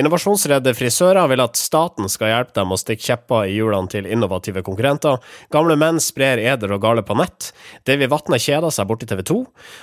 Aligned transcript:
Innovasjonsredde 0.00 0.72
frisører 0.72 1.28
vil 1.28 1.42
at 1.44 1.58
staten 1.60 2.08
skal 2.08 2.30
hjelpe 2.32 2.56
dem 2.56 2.72
å 2.72 2.78
stikke 2.80 3.04
kjepper 3.04 3.50
i 3.50 3.58
hjulene 3.58 3.90
til 3.92 4.08
innovative 4.08 4.62
konkurrenter. 4.64 5.18
Gamle 5.52 5.76
menn 5.80 6.00
sprer 6.00 6.40
eder 6.40 6.72
og 6.72 6.80
gale 6.86 7.04
på 7.04 7.18
nett. 7.20 7.50
Davy 7.88 8.08
Vatne 8.08 8.40
kjeder 8.40 8.72
seg 8.72 8.88
borti 8.88 9.10
TV 9.10 9.20
2. 9.28 9.40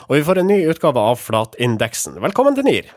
Og 0.08 0.16
vi 0.18 0.26
får 0.26 0.42
en 0.42 0.50
ny 0.50 0.64
utgave 0.72 1.04
av 1.12 1.22
Flatindeksen. 1.22 2.18
Velkommen 2.24 2.58
til 2.58 2.66
NIR. 2.66 2.90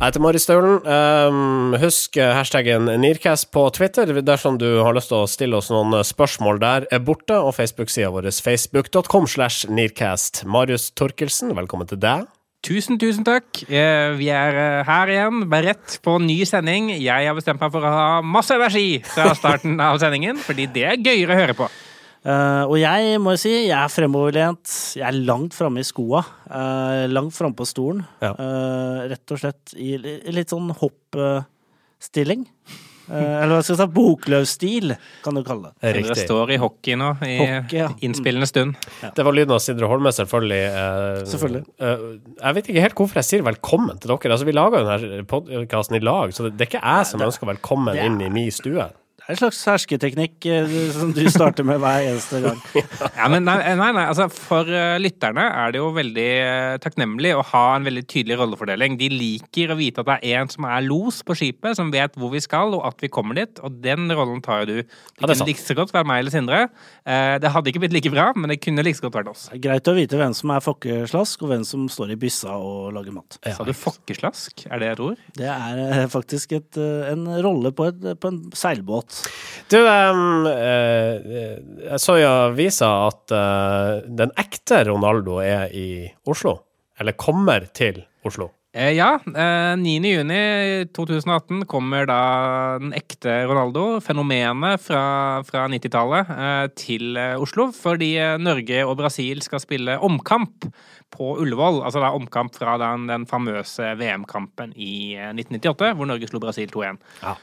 Jeg 0.00 0.14
heter 0.14 0.22
Mari 0.24 0.40
Staulen. 0.40 0.78
Um, 0.88 1.74
husk 1.76 2.16
hashtaggen 2.16 2.86
Nearcast 3.02 3.50
på 3.52 3.66
Twitter 3.76 4.08
dersom 4.24 4.56
du 4.56 4.78
har 4.80 4.94
lyst 4.96 5.10
til 5.12 5.18
å 5.18 5.26
stille 5.28 5.58
oss 5.58 5.68
noen 5.68 5.92
spørsmål 6.08 6.56
der 6.62 6.86
er 6.88 7.02
borte, 7.04 7.36
og 7.36 7.52
Facebook-sida 7.58 8.08
vår 8.14 8.30
facebook.com 8.32 9.28
slash 9.28 9.68
Nearcast. 9.68 10.46
Marius 10.48 10.88
Torkelsen, 10.96 11.52
velkommen 11.52 11.90
til 11.90 12.00
deg. 12.00 12.24
Tusen, 12.64 12.96
tusen 12.96 13.28
takk. 13.28 13.44
Eh, 13.68 14.16
vi 14.16 14.32
er 14.32 14.56
eh, 14.56 14.80
her 14.88 15.12
igjen, 15.12 15.44
beredt 15.52 16.00
på 16.00 16.16
ny 16.24 16.38
sending. 16.48 16.94
Jeg 16.96 17.28
har 17.28 17.36
bestemt 17.36 17.60
meg 17.60 17.76
for 17.76 17.84
å 17.84 17.92
ha 17.92 18.08
masse 18.24 18.56
energi 18.56 19.02
fra 19.04 19.36
starten 19.36 19.76
av 19.84 20.00
sendingen, 20.00 20.40
fordi 20.40 20.64
det 20.80 20.88
er 20.94 21.00
gøyere 21.04 21.36
å 21.36 21.40
høre 21.44 21.60
på. 21.60 21.68
Uh, 22.20 22.68
og 22.68 22.76
jeg 22.76 23.16
må 23.22 23.32
jo 23.32 23.40
si, 23.40 23.52
jeg 23.70 23.76
er 23.76 23.92
fremoverlent. 23.92 24.74
Jeg 24.98 25.06
er 25.08 25.22
langt 25.24 25.56
framme 25.56 25.80
i 25.80 25.88
skoa. 25.88 26.20
Uh, 26.50 27.08
langt 27.08 27.32
framme 27.36 27.56
på 27.56 27.68
stolen. 27.68 28.04
Ja. 28.20 28.34
Uh, 28.36 29.08
rett 29.08 29.32
og 29.32 29.40
slett 29.40 29.74
i, 29.80 29.94
litt 29.96 30.52
sånn 30.52 30.68
hoppstilling. 30.82 32.44
eller 33.10 33.56
hva 33.56 33.62
skal 33.64 33.72
jeg 33.74 33.80
si, 33.80 33.86
bokløvstil, 33.96 34.92
kan 35.24 35.34
du 35.34 35.40
kalle 35.42 35.72
det. 35.72 35.94
Riktig. 35.96 36.12
Det 36.12 36.28
står 36.28 36.52
i 36.54 36.60
hockey 36.62 37.00
nå, 37.00 37.08
i 37.26 37.38
hockey, 37.40 37.80
ja. 37.80 37.88
innspillende 38.06 38.46
stund. 38.46 38.76
Ja. 39.00 39.14
Det 39.16 39.24
var 39.26 39.34
lyden 39.34 39.56
av 39.56 39.64
Sindre 39.64 39.88
Holme, 39.90 40.12
selvfølgelig. 40.14 40.60
selvfølgelig. 41.32 41.64
jeg 41.80 42.58
vet 42.60 42.70
ikke 42.70 42.84
helt 42.84 43.00
hvorfor 43.00 43.22
jeg 43.22 43.30
sier 43.32 43.48
velkommen 43.48 43.98
til 43.98 44.12
dere. 44.12 44.36
Altså, 44.36 44.46
vi 44.46 44.54
lager 44.54 44.84
jo 44.84 44.92
denne 44.92 45.26
podkasten 45.32 45.98
i 45.98 46.04
lag, 46.04 46.36
så 46.36 46.46
det, 46.46 46.58
det 46.60 46.68
er 46.68 46.74
ikke 46.74 46.84
jeg 46.84 47.10
som 47.10 47.26
ønsker 47.26 47.50
velkommen 47.50 47.98
inn 47.98 48.20
i 48.28 48.30
min 48.30 48.52
stue 48.54 48.92
en 49.30 49.38
slags 49.38 49.60
hersketeknikk 49.68 50.46
eh, 50.50 50.72
som 50.94 51.12
du 51.14 51.22
starter 51.30 51.66
med 51.66 51.80
hver 51.82 52.06
eneste 52.08 52.40
gang. 52.42 52.58
ja, 53.18 53.28
men 53.30 53.46
nei, 53.46 53.56
nei, 53.78 53.90
nei, 53.94 54.04
altså 54.08 54.26
For 54.32 54.66
uh, 54.66 54.96
lytterne 55.00 55.44
er 55.46 55.74
det 55.74 55.80
jo 55.80 55.90
veldig 55.94 56.28
uh, 56.40 56.78
takknemlig 56.82 57.34
å 57.36 57.44
ha 57.52 57.64
en 57.76 57.86
veldig 57.86 58.04
tydelig 58.10 58.40
rollefordeling. 58.40 58.98
De 59.00 59.10
liker 59.12 59.74
å 59.74 59.78
vite 59.78 60.02
at 60.02 60.10
det 60.10 60.18
er 60.32 60.42
en 60.42 60.50
som 60.52 60.66
er 60.68 60.84
los 60.86 61.20
på 61.26 61.36
skipet, 61.38 61.78
som 61.78 61.92
vet 61.94 62.16
hvor 62.18 62.32
vi 62.34 62.42
skal, 62.42 62.74
og 62.78 62.86
at 62.88 63.02
vi 63.04 63.12
kommer 63.12 63.38
dit. 63.38 63.62
Og 63.64 63.78
den 63.84 64.10
rollen 64.16 64.42
tar 64.44 64.64
jo 64.64 64.70
du. 64.70 64.76
Det 64.82 65.24
kunne 65.24 65.48
like 65.50 65.64
så 65.64 65.78
godt 65.78 65.94
vært 65.94 66.10
meg 66.10 66.24
eller 66.24 66.34
Sindre. 66.34 66.60
Det 67.42 67.50
hadde 67.50 67.72
ikke 67.72 67.82
blitt 67.82 67.94
like 67.96 68.12
bra, 68.12 68.28
men 68.36 68.52
det 68.52 68.60
kunne 68.62 68.84
like 68.86 68.98
så 68.98 69.08
godt 69.08 69.18
vært 69.18 69.30
oss. 69.32 69.46
Greit 69.62 69.88
å 69.90 69.94
vite 69.96 70.18
hvem 70.18 70.34
som 70.36 70.52
er 70.54 70.62
fokkeslask, 70.64 71.42
og 71.42 71.52
hvem 71.52 71.64
som 71.66 71.88
står 71.90 72.14
i 72.14 72.18
byssa 72.20 72.54
og 72.56 72.92
lager 72.94 73.16
mat. 73.16 73.38
Ja. 73.44 73.56
Sa 73.58 73.66
du 73.66 73.74
fokkeslask? 73.76 74.64
Er 74.70 74.82
det 74.82 74.92
et 74.94 75.02
ord? 75.04 75.20
Det 75.36 75.50
er 75.50 76.06
faktisk 76.12 76.54
et, 76.58 76.80
en 77.10 77.26
rolle 77.42 77.74
på, 77.76 77.90
et, 77.90 78.10
på 78.20 78.32
en 78.32 78.42
seilbåt. 78.56 79.19
Du, 79.70 79.78
um, 79.78 80.46
jeg 80.50 82.00
så 82.02 82.16
i 82.18 82.26
avisa 82.26 82.88
at 83.06 83.34
uh, 83.34 84.00
den 84.18 84.32
ekte 84.40 84.82
Ronaldo 84.88 85.38
er 85.44 85.70
i 85.70 86.08
Oslo. 86.26 86.56
Eller 87.00 87.16
kommer 87.16 87.68
til 87.72 88.02
Oslo. 88.26 88.50
Eh, 88.72 88.92
ja. 88.94 89.16
Eh, 89.26 89.74
9.6.2018 89.82 91.64
kommer 91.66 92.06
da 92.06 92.20
den 92.78 92.92
ekte 92.94 93.40
Ronaldo, 93.50 93.98
fenomenet 94.04 94.84
fra, 94.84 95.42
fra 95.46 95.64
90-tallet, 95.72 96.30
eh, 96.30 96.66
til 96.78 97.18
Oslo. 97.18 97.70
Fordi 97.74 98.12
Norge 98.38 98.84
og 98.86 98.94
Brasil 99.00 99.42
skal 99.42 99.62
spille 99.62 99.98
omkamp 99.98 100.68
på 101.10 101.32
Ullevål. 101.42 101.82
Altså 101.82 102.02
da 102.02 102.12
omkamp 102.14 102.54
fra 102.54 102.76
den, 102.78 103.08
den 103.10 103.26
famøse 103.26 103.96
VM-kampen 103.98 104.76
i 104.76 105.18
1998, 105.18 105.96
hvor 105.98 106.06
Norge 106.12 106.30
slo 106.30 106.42
Brasil 106.42 106.70
2-1. 106.70 107.00
Ja. 107.24 107.34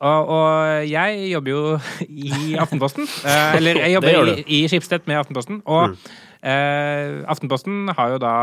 Og, 0.00 0.28
og, 0.28 0.90
jeg 0.90 1.28
jobber 1.32 1.50
jo 1.50 1.78
i 2.08 2.54
Aftenposten. 2.58 3.08
Eh, 3.24 3.56
eller 3.56 3.80
jeg 3.80 3.94
jobber 3.94 4.32
i, 4.34 4.44
i 4.46 4.68
Skipstedt 4.68 5.06
med 5.08 5.16
Aftenposten. 5.16 5.62
Og 5.64 5.88
mm. 5.88 5.96
Eh, 6.42 7.22
Aftenposten 7.30 7.92
har 7.96 8.16
jo 8.16 8.20
da, 8.22 8.34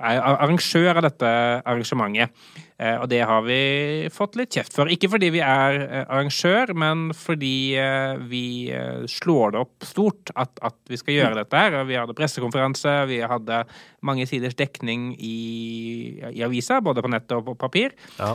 er 0.00 0.22
arrangør 0.34 1.00
av 1.00 1.06
dette 1.08 1.32
arrangementet. 1.64 2.34
Eh, 2.74 2.96
og 2.98 3.06
det 3.06 3.20
har 3.22 3.44
vi 3.46 4.08
fått 4.10 4.34
litt 4.38 4.56
kjeft 4.56 4.74
for. 4.74 4.90
Ikke 4.90 5.06
fordi 5.12 5.28
vi 5.36 5.42
er 5.44 5.76
eh, 5.84 6.02
arrangør, 6.02 6.72
men 6.74 7.06
fordi 7.14 7.76
eh, 7.78 8.16
vi 8.26 8.46
slår 9.10 9.54
det 9.54 9.60
opp 9.62 9.86
stort 9.86 10.32
at, 10.34 10.58
at 10.64 10.76
vi 10.90 10.98
skal 10.98 11.18
gjøre 11.18 11.38
dette 11.38 11.60
her. 11.60 11.76
Vi 11.86 11.98
hadde 11.98 12.16
pressekonferanse, 12.18 12.96
vi 13.10 13.20
hadde 13.22 13.62
mange 14.04 14.26
siders 14.28 14.58
dekning 14.58 15.12
i, 15.14 15.36
i 16.32 16.42
avisa, 16.44 16.80
både 16.84 17.04
på 17.04 17.12
nett 17.14 17.30
og 17.36 17.46
på 17.46 17.56
papir. 17.62 17.94
Ja. 18.18 18.34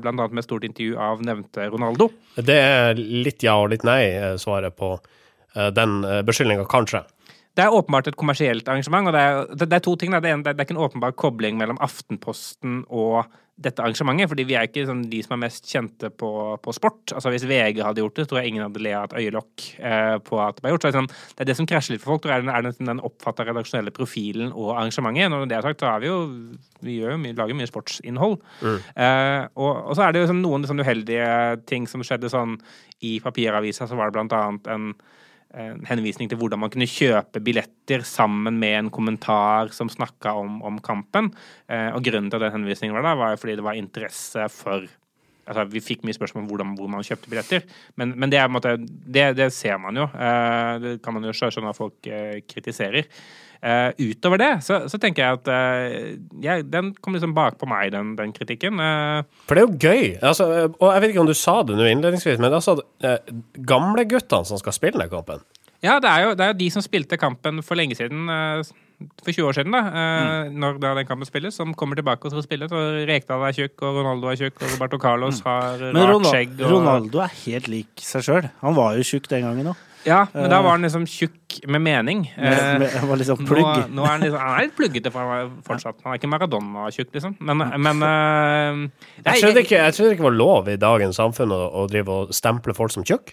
Blant 0.00 0.16
annet 0.16 0.34
med 0.34 0.46
stort 0.46 0.64
intervju 0.66 0.96
av 1.00 1.20
nevnte 1.24 1.68
Ronaldo. 1.70 2.08
Det 2.34 2.56
er 2.56 2.98
litt 2.98 3.44
ja 3.44 3.54
og 3.60 3.70
litt 3.70 3.84
nei, 3.86 4.00
svaret 4.40 4.74
på 4.74 4.96
den 5.54 6.00
beskyldninga, 6.26 6.66
kanskje. 6.66 7.04
Det 7.54 7.62
er 7.62 7.74
åpenbart 7.74 8.10
et 8.10 8.18
kommersielt 8.18 8.68
arrangement. 8.68 9.06
og 9.08 9.14
Det 9.14 9.22
er, 9.22 9.46
det, 9.54 9.70
det 9.70 9.78
er 9.78 9.86
to 9.86 9.94
ting. 9.96 10.12
Det 10.12 10.30
er, 10.30 10.42
det 10.42 10.54
er, 10.54 10.66
ikke 10.66 10.74
en 10.74 10.84
åpenbar 10.88 11.14
kobling 11.18 11.58
mellom 11.60 11.78
Aftenposten 11.82 12.82
og 12.88 13.24
dette 13.54 13.78
arrangementet. 13.78 14.26
fordi 14.28 14.44
vi 14.48 14.56
er 14.58 14.66
ikke 14.66 14.82
sånn, 14.88 15.04
de 15.06 15.20
som 15.22 15.36
er 15.36 15.40
mest 15.44 15.68
kjente 15.70 16.10
på, 16.10 16.30
på, 16.58 16.74
sport. 16.74 17.14
Altså 17.14 17.30
Hvis 17.30 17.46
VG 17.46 17.78
hadde 17.86 18.02
gjort 18.02 18.18
det, 18.18 18.26
tror 18.28 18.40
jeg 18.40 18.50
ingen 18.50 18.64
hadde 18.66 18.82
le 18.82 18.94
av 18.98 19.06
et 19.06 19.14
øyelokk 19.22 19.66
eh, 19.78 20.16
på 20.26 20.40
at 20.42 20.58
det 20.58 20.64
ble 20.64 20.74
gjort. 20.74 20.88
Så 20.88 20.94
sånn, 20.96 21.10
det 21.30 21.44
er 21.44 21.50
det 21.52 21.58
som 21.60 21.70
krasjer 21.70 21.94
litt 21.94 22.02
for 22.02 22.16
folk. 22.16 22.26
jeg, 22.26 22.42
er 22.42 22.66
den, 22.66 22.90
den 22.90 23.02
oppfatta 23.06 23.46
redaksjonelle 23.46 23.94
profilen 23.94 24.50
og 24.50 24.74
arrangementet. 24.74 25.30
Når 25.30 25.46
det 25.46 25.58
er 25.58 25.68
sagt, 25.68 25.84
så 25.84 25.92
er 25.92 26.02
vi 26.02 26.10
jo 26.10 26.20
vi 26.84 26.98
gjør, 26.98 27.18
mye, 27.22 27.38
lager 27.38 27.60
mye 27.60 27.70
sportsinnhold. 27.70 28.40
Mm. 28.64 28.78
Eh, 29.06 29.42
og, 29.54 29.72
og, 29.76 29.92
så 29.94 30.08
er 30.08 30.14
det 30.16 30.24
jo 30.24 30.32
sånn, 30.32 30.42
noen 30.42 30.66
sånn 30.66 30.82
uheldige 30.82 31.28
ting 31.70 31.86
som 31.86 32.02
skjedde 32.02 32.34
sånn 32.34 32.58
i 33.06 33.20
papiravisa. 33.22 33.86
Så 33.86 33.94
var 33.94 34.10
det 34.10 34.18
blant 34.18 34.34
annet 34.34 34.74
en 34.74 34.90
en 34.94 34.96
henvisning 35.88 36.30
til 36.30 36.38
hvordan 36.40 36.60
man 36.62 36.72
kunne 36.72 36.88
kjøpe 36.90 37.42
billetter 37.44 38.04
sammen 38.06 38.58
med 38.60 38.78
en 38.78 38.90
kommentar 38.94 39.70
som 39.76 39.90
snakka 39.92 40.34
om, 40.40 40.58
om, 40.66 40.80
kampen. 40.82 41.30
Eh, 41.68 41.90
og 41.94 42.04
grunnen 42.06 42.30
til 42.30 42.40
at 42.40 42.48
den 42.48 42.58
henvisningen 42.58 42.96
var 42.96 43.06
der, 43.06 43.20
var 43.20 43.40
fordi 43.40 43.56
det 43.60 43.66
var 43.66 43.80
interesse 43.80 44.50
for 44.52 44.90
Altså, 45.44 45.66
vi 45.68 45.82
fikk 45.84 46.06
mye 46.08 46.16
spørsmål 46.16 46.40
om 46.40 46.46
hvordan, 46.48 46.70
hvor 46.78 46.88
man 46.88 47.04
kjøpte 47.04 47.28
billetter, 47.28 47.66
men, 48.00 48.14
men 48.16 48.30
det, 48.32 48.38
er, 48.40 48.46
måte, 48.48 48.78
det, 48.80 49.26
det, 49.36 49.50
ser 49.52 49.76
man 49.76 49.98
jo. 50.00 50.06
Eh, 50.08 50.70
det 50.80 50.92
kan 51.04 51.12
man 51.12 51.26
jo 51.28 51.34
skjønne 51.36 51.68
at 51.68 51.76
folk 51.76 52.08
eh, 52.08 52.38
kritiserer. 52.48 53.04
Uh, 53.64 53.96
utover 53.96 54.36
det 54.36 54.50
så, 54.60 54.82
så, 54.92 54.98
tenker 55.00 55.22
jeg 55.24 55.38
at 55.38 55.46
uh, 55.48 56.18
ja, 56.44 56.58
den 56.60 56.90
kom 57.00 57.14
liksom 57.16 57.32
bakpå 57.32 57.64
meg, 57.70 57.94
den, 57.94 58.10
den 58.18 58.34
kritikken. 58.36 58.76
Uh, 58.76 59.24
For 59.48 59.56
det 59.56 59.62
er 59.62 59.70
jo 59.70 59.78
gøy. 59.80 60.10
Altså, 60.20 60.48
og 60.68 60.84
jeg 60.90 61.00
vet 61.00 61.14
ikke 61.14 61.22
om 61.22 61.30
du 61.30 61.38
sa 61.38 61.54
det 61.64 61.78
nå 61.78 61.86
innledningsvis, 61.88 62.42
men 62.44 62.52
altså 62.52 62.76
gamleguttene 63.64 64.50
som 64.50 64.60
skal 64.60 64.76
spille 64.76 65.00
den 65.00 65.12
kampen. 65.12 65.40
Ja, 65.84 65.96
det 66.00 66.10
er, 66.10 66.26
jo, 66.26 66.34
det 66.36 66.44
er 66.44 66.52
jo 66.52 66.58
de 66.60 66.68
som 66.74 66.84
spilte 66.84 67.16
kampen 67.20 67.64
for 67.64 67.80
lenge 67.80 67.96
siden. 67.96 68.28
for 69.24 69.32
20 69.32 69.48
år 69.48 69.56
siden, 69.56 69.72
da, 69.72 69.80
mm. 69.80 70.52
når 70.60 70.78
da 70.80 70.92
den 70.96 71.08
kampen 71.08 71.28
spilles, 71.28 71.56
som 71.56 71.74
kommer 71.74 71.96
tilbake 71.96 72.24
og 72.24 72.36
skal 72.36 72.44
spille. 72.44 72.68
Så 72.68 72.84
Rekdal 73.08 73.48
er 73.48 73.56
tjukk, 73.56 73.80
og 73.80 73.98
Ronaldo 74.00 74.28
er 74.32 74.38
tjukk, 74.40 74.60
og 74.60 74.76
Roberto 74.76 75.00
Carlos 75.00 75.40
mm. 75.40 75.48
har 75.48 75.88
rart 75.96 76.28
skjegg. 76.28 76.54
Og... 76.60 76.68
Ronaldo 76.76 77.24
er 77.24 77.34
helt 77.46 77.72
lik 77.72 78.04
seg 78.12 78.28
sjøl. 78.28 78.48
Han 78.60 78.76
var 78.76 79.00
jo 79.00 79.08
tjukk 79.08 79.32
den 79.32 79.48
gangen 79.48 79.72
òg. 79.72 79.82
Ja, 80.04 80.24
men 80.34 80.50
da 80.52 80.60
var 80.64 80.76
han 80.76 80.84
liksom 80.84 81.06
tjukk 81.08 81.58
med 81.70 81.82
mening. 81.84 82.24
Med, 82.36 82.80
med, 82.82 82.90
han 82.92 83.08
var 83.08 83.20
liksom 83.20 83.44
plugg. 83.48 83.64
Nå, 83.64 83.86
nå 83.96 84.04
er 84.04 84.12
han, 84.12 84.24
liksom, 84.24 84.40
han 84.42 84.56
er 84.58 84.66
litt 84.66 84.76
pluggete 84.76 85.12
fortsatt. 85.14 85.98
Han 86.04 86.12
er 86.12 86.20
ikke 86.20 86.30
Maradona-tjukk, 86.32 87.10
liksom. 87.16 87.36
Men, 87.40 87.64
men 87.84 88.04
uh, 88.04 89.06
jeg, 89.22 89.40
trodde 89.40 89.64
ikke, 89.64 89.80
jeg 89.80 89.96
trodde 89.96 90.10
det 90.10 90.18
ikke 90.18 90.28
var 90.28 90.36
lov 90.36 90.70
i 90.72 90.78
dagens 90.80 91.20
samfunn 91.20 91.54
å, 91.54 91.60
å 91.80 91.86
drive 91.90 92.18
og 92.20 92.34
stemple 92.36 92.76
folk 92.76 92.92
som 92.94 93.06
tjukk. 93.06 93.32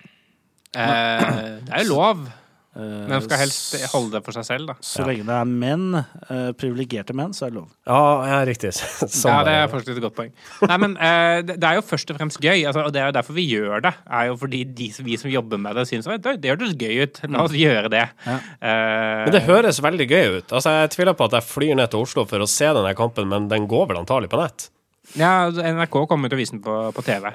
Uh, 0.72 1.60
det 1.68 1.76
er 1.76 1.84
jo 1.84 1.98
lov. 1.98 2.24
Men 2.72 3.12
de 3.12 3.20
skal 3.26 3.42
helst 3.42 3.76
holde 3.92 4.14
det 4.16 4.22
for 4.24 4.36
seg 4.38 4.46
selv, 4.48 4.70
da. 4.72 4.76
Så 4.86 5.04
lenge 5.04 5.26
det 5.28 5.36
er 5.36 5.50
menn, 5.50 5.98
uh, 5.98 6.52
privilegerte 6.56 7.16
menn, 7.18 7.34
så 7.36 7.48
er 7.48 7.52
det 7.52 7.60
lov. 7.60 7.68
Ja, 7.90 8.00
ja 8.30 8.38
riktig. 8.48 8.72
Sånn 8.78 9.34
ja, 9.34 9.42
det 9.48 9.56
er 9.60 9.68
faktisk 9.74 9.98
et 9.98 10.06
godt 10.06 10.16
poeng. 10.16 10.32
Nei, 10.64 10.78
men 10.86 10.96
uh, 10.96 11.42
det, 11.44 11.60
er 11.60 11.80
jo 11.80 11.84
først 11.84 12.14
og 12.14 12.20
fremst 12.22 12.40
gøy, 12.40 12.64
altså, 12.64 12.86
og 12.88 12.96
det 12.96 13.04
er 13.04 13.12
jo 13.12 13.18
derfor 13.20 13.38
vi 13.38 13.48
gjør 13.52 13.84
det. 13.90 13.94
er 14.08 14.32
jo 14.32 14.40
fordi 14.40 14.64
de, 14.80 14.90
vi 15.04 15.20
som 15.20 15.34
jobber 15.34 15.60
med 15.68 15.80
det, 15.82 15.88
syns 15.92 16.08
det, 16.08 16.38
det 16.40 16.54
hørtes 16.54 16.76
gøy 16.80 17.04
ut. 17.04 17.24
La 17.28 17.44
oss 17.44 17.58
gjøre 17.60 17.92
det. 17.92 18.06
Ja. 18.28 18.40
Uh, 18.64 19.24
men 19.28 19.36
det 19.36 19.46
høres 19.50 19.84
veldig 19.84 20.08
gøy 20.08 20.38
ut. 20.40 20.52
Altså, 20.52 20.78
Jeg 20.80 20.96
tviler 20.96 21.18
på 21.18 21.28
at 21.28 21.42
jeg 21.42 21.50
flyr 21.52 21.76
ned 21.76 21.92
til 21.92 22.06
Oslo 22.06 22.28
for 22.30 22.44
å 22.44 22.50
se 22.50 22.72
denne 22.72 22.96
kampen, 22.96 23.28
men 23.32 23.52
den 23.52 23.68
går 23.72 23.92
vel 23.92 24.06
antagelig 24.06 24.32
på 24.32 24.40
nett? 24.40 24.72
Ja, 25.18 25.50
NRK 25.50 25.96
kommer 26.08 26.30
til 26.30 26.38
å 26.38 26.40
vise 26.40 26.54
den 26.54 26.62
på, 26.64 26.74
på 26.96 27.04
TV 27.04 27.32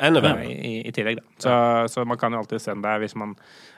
i, 0.46 0.76
i, 0.86 0.92
tillegg. 0.94 1.18
da. 1.18 1.24
Så, 1.42 1.54
så, 1.92 2.04
man 2.08 2.18
kan 2.20 2.32
jo 2.32 2.40
alltid 2.40 2.62
se 2.62 2.70
den 2.70 2.84
der 2.84 3.00
hvis 3.02 3.16
man 3.18 3.34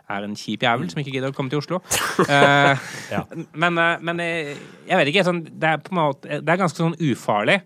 er 0.08 0.24
en 0.24 0.36
kjip 0.38 0.62
jævel 0.64 0.90
som 0.92 1.00
ikke 1.02 1.14
gidder 1.16 1.32
å 1.32 1.36
komme 1.36 1.52
til 1.52 1.62
Oslo. 1.62 1.80
uh, 2.28 2.76
ja. 3.14 3.24
Men, 3.52 3.80
uh, 3.80 3.96
men 4.04 4.22
jeg, 4.22 4.58
jeg 4.88 5.00
vet 5.00 5.12
ikke. 5.12 5.24
Sånn, 5.26 5.42
det, 5.48 5.72
er 5.72 5.96
måte, 5.96 6.40
det 6.44 6.54
er 6.54 6.60
ganske 6.60 6.78
sånn 6.78 6.96
ufarlig. 7.00 7.58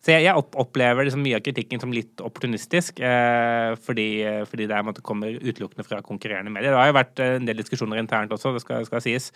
Så 0.00 0.14
jeg, 0.14 0.24
jeg 0.24 0.44
opplever 0.56 1.04
liksom 1.04 1.20
mye 1.20 1.36
av 1.36 1.42
kritikken 1.44 1.80
som 1.82 1.90
litt 1.92 2.22
opportunistisk, 2.24 3.02
eh, 3.04 3.74
fordi, 3.84 4.06
fordi, 4.48 4.68
det 4.70 4.78
måte, 4.86 5.04
kommer 5.04 5.34
utelukkende 5.36 5.84
fra 5.84 6.00
konkurrerende 6.04 6.52
medier. 6.54 6.72
Det 6.72 6.80
har 6.80 6.88
jo 6.88 6.96
vært 6.96 7.20
en 7.26 7.48
del 7.48 7.60
diskusjoner 7.60 8.00
internt 8.00 8.32
også, 8.32 8.54
det 8.56 8.62
skal, 8.64 8.86
skal 8.88 9.04
sies. 9.04 9.28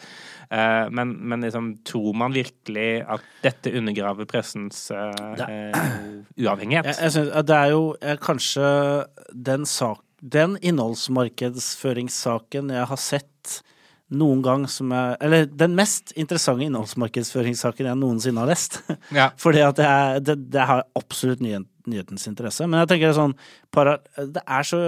Eh, 0.49 0.87
men, 0.89 1.13
men 1.21 1.45
liksom, 1.45 1.75
tror 1.85 2.17
man 2.17 2.37
virkelig 2.37 3.05
at 3.05 3.29
dette 3.45 3.75
undergraver 3.77 4.29
pressens 4.31 4.87
eh, 4.95 5.77
uavhengighet? 6.41 6.89
Jeg, 6.95 6.97
jeg 6.97 7.17
synes, 7.19 7.31
det 7.45 7.61
er 7.61 7.75
jo 7.75 7.85
kanskje 8.25 8.67
den 9.53 9.69
sak 9.69 10.01
den 10.25 10.57
innholdsmarkedsføringssaken 10.65 12.71
jeg 12.73 12.89
har 12.89 13.01
sett 13.01 13.59
noen 14.19 14.41
gang 14.45 14.65
som 14.71 14.93
jeg 14.95 15.17
Eller 15.25 15.47
den 15.51 15.77
mest 15.79 16.13
interessante 16.19 16.67
innholdsmarkedsføringssaken 16.67 17.89
jeg 17.91 18.01
noensinne 18.01 18.43
har 18.43 18.51
lest. 18.51 18.81
Ja. 19.15 19.31
Fordi 19.45 19.63
at 19.65 19.79
det, 19.79 19.87
er, 19.87 20.19
det, 20.25 20.37
det 20.55 20.67
har 20.69 20.85
absolutt 20.99 21.43
nyhet, 21.45 21.67
nyhetens 21.91 22.27
interesse. 22.31 22.67
Men 22.69 22.83
jeg 22.83 22.93
tenker 22.93 23.09
det 23.09 23.15
er 23.15 23.21
sånn 23.21 23.37
para, 23.75 23.97
det, 24.19 24.43
er 24.43 24.69
så, 24.69 24.83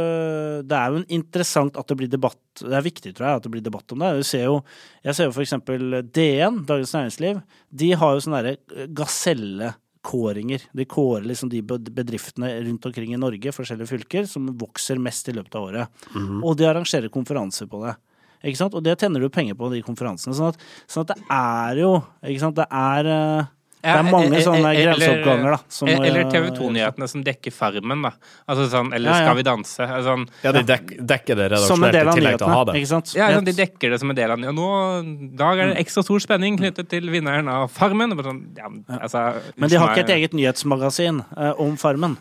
det 0.66 0.78
er 0.80 0.92
jo 0.94 1.06
interessant 1.18 1.78
at 1.78 1.88
det 1.90 1.98
blir 2.02 2.12
debatt 2.12 2.62
Det 2.62 2.76
er 2.76 2.86
viktig, 2.86 3.14
tror 3.16 3.28
jeg, 3.28 3.40
at 3.40 3.48
det 3.48 3.54
blir 3.56 3.66
debatt 3.66 3.96
om 3.96 4.04
det. 4.04 4.12
Du 4.20 4.28
ser 4.28 4.46
jo, 4.48 4.60
jeg 5.06 5.18
ser 5.18 5.28
jo 5.28 5.34
for 5.36 5.46
eksempel 5.46 6.00
DN, 6.06 6.62
Dagens 6.68 6.94
Næringsliv. 6.96 7.42
De 7.82 7.90
har 7.98 8.14
jo 8.14 8.22
sånne 8.24 8.44
derre 8.46 8.88
gaselle 8.96 9.74
kåringer. 10.06 10.62
De 10.72 10.84
kårer 10.84 11.24
liksom 11.26 11.48
de 11.50 11.62
bedriftene 11.62 12.52
rundt 12.62 12.86
omkring 12.86 13.14
i 13.14 13.18
Norge, 13.18 13.52
forskjellige 13.52 13.90
fylker, 13.90 14.28
som 14.30 14.46
vokser 14.58 15.00
mest 15.02 15.28
i 15.28 15.34
løpet 15.34 15.56
av 15.58 15.66
året. 15.66 16.04
Mm. 16.14 16.44
Og 16.44 16.54
de 16.58 16.68
arrangerer 16.68 17.10
konferanser 17.12 17.66
på 17.70 17.80
det. 17.82 17.96
Ikke 18.44 18.60
sant? 18.60 18.76
Og 18.76 18.84
det 18.84 18.98
tjener 19.00 19.22
du 19.22 19.28
penger 19.32 19.58
på, 19.58 19.70
de 19.72 19.82
konferansene. 19.86 20.36
Sånn 20.36 20.52
at, 20.52 20.64
sånn 20.90 21.06
at 21.06 21.14
det 21.14 21.20
er 21.32 21.82
jo 21.82 21.92
Ikke 22.26 22.42
sant, 22.42 22.58
det 22.58 22.66
er 22.70 23.10
uh, 23.10 23.52
det 23.86 23.94
er 23.94 24.06
mange 24.08 24.40
sånne 24.42 24.70
grenseoppganger, 24.74 25.54
da. 25.54 25.58
Som, 25.70 25.90
eller 25.92 26.30
TV 26.32 26.48
2-nyhetene 26.56 27.08
som 27.10 27.22
dekker 27.26 27.54
Farmen, 27.54 28.02
da. 28.06 28.12
Altså 28.50 28.66
sånn, 28.72 28.90
eller 28.96 29.12
ja, 29.12 29.18
ja. 29.20 29.26
Skal 29.28 29.38
vi 29.38 29.44
danse? 29.46 29.88
Altså, 29.98 30.16
ja, 30.42 30.52
de 30.56 30.62
dek 30.66 30.94
dekker 31.12 31.38
det 31.38 31.48
redaksjonelt 31.52 31.98
i 32.00 32.14
tillegg 32.18 32.38
til 32.40 32.48
å 32.48 32.52
ha 32.54 32.62
det. 32.66 32.76
Ikke 32.80 32.90
sant? 32.90 33.12
Ja, 33.18 33.30
de 33.36 33.56
dekker 33.60 33.94
det 33.94 34.00
som 34.02 34.12
en 34.12 34.18
del 34.18 34.34
av 34.34 34.42
nyhetene. 34.42 34.56
nå, 34.56 35.32
dag 35.38 35.62
er 35.62 35.72
det 35.72 35.82
ekstra 35.84 36.02
stor 36.06 36.24
spenning 36.24 36.58
knyttet 36.58 36.90
til 36.90 37.10
vinneren 37.12 37.50
av 37.52 37.68
Farmen. 37.74 38.16
Sånn, 38.26 38.42
ja, 38.58 38.72
altså, 38.98 39.26
Men 39.54 39.72
de 39.72 39.82
har 39.82 39.92
ikke 39.94 40.08
et 40.08 40.16
eget 40.16 40.38
nyhetsmagasin 40.38 41.22
uh, 41.36 41.52
om 41.62 41.78
Farmen? 41.80 42.18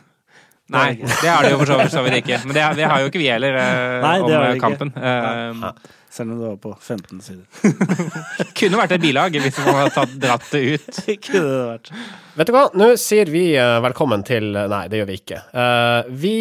Nei, 0.74 0.96
det 0.98 1.30
har 1.30 1.46
de 1.46 1.52
jo 1.54 1.60
for 1.62 1.92
så 1.94 2.02
vidt 2.06 2.24
ikke. 2.24 2.40
Men 2.48 2.58
det, 2.58 2.64
det, 2.80 2.88
har 2.90 3.04
jo 3.04 3.12
ikke 3.12 3.22
vi 3.22 3.30
heller, 3.30 3.58
uh, 3.60 4.00
Nei, 4.02 4.16
om 4.26 4.62
kampen. 4.64 4.92
Uh, 4.98 5.70
selv 6.16 6.32
om 6.32 6.40
det 6.40 6.48
var 6.48 6.58
på 6.64 6.78
15 6.82 7.22
sider. 7.22 7.46
Kunne 8.60 8.80
vært 8.82 8.96
et 8.98 9.04
bilag 9.04 9.36
hvis 9.36 9.60
man 9.62 9.82
hadde 9.82 9.94
tatt, 9.98 10.16
dratt 10.22 10.48
det 10.56 10.64
ut. 10.76 11.02
Kunne 11.28 11.44
det 11.44 11.68
vært. 11.74 11.92
Vet 12.40 12.50
du 12.50 12.56
hva, 12.56 12.64
nå 12.82 12.90
sier 13.02 13.30
vi 13.34 13.46
uh, 13.60 13.78
velkommen 13.86 14.26
til 14.28 14.56
Nei, 14.56 14.86
det 14.92 15.04
gjør 15.04 15.12
vi 15.12 15.20
ikke. 15.22 15.44
Uh, 15.54 16.10
vi 16.10 16.36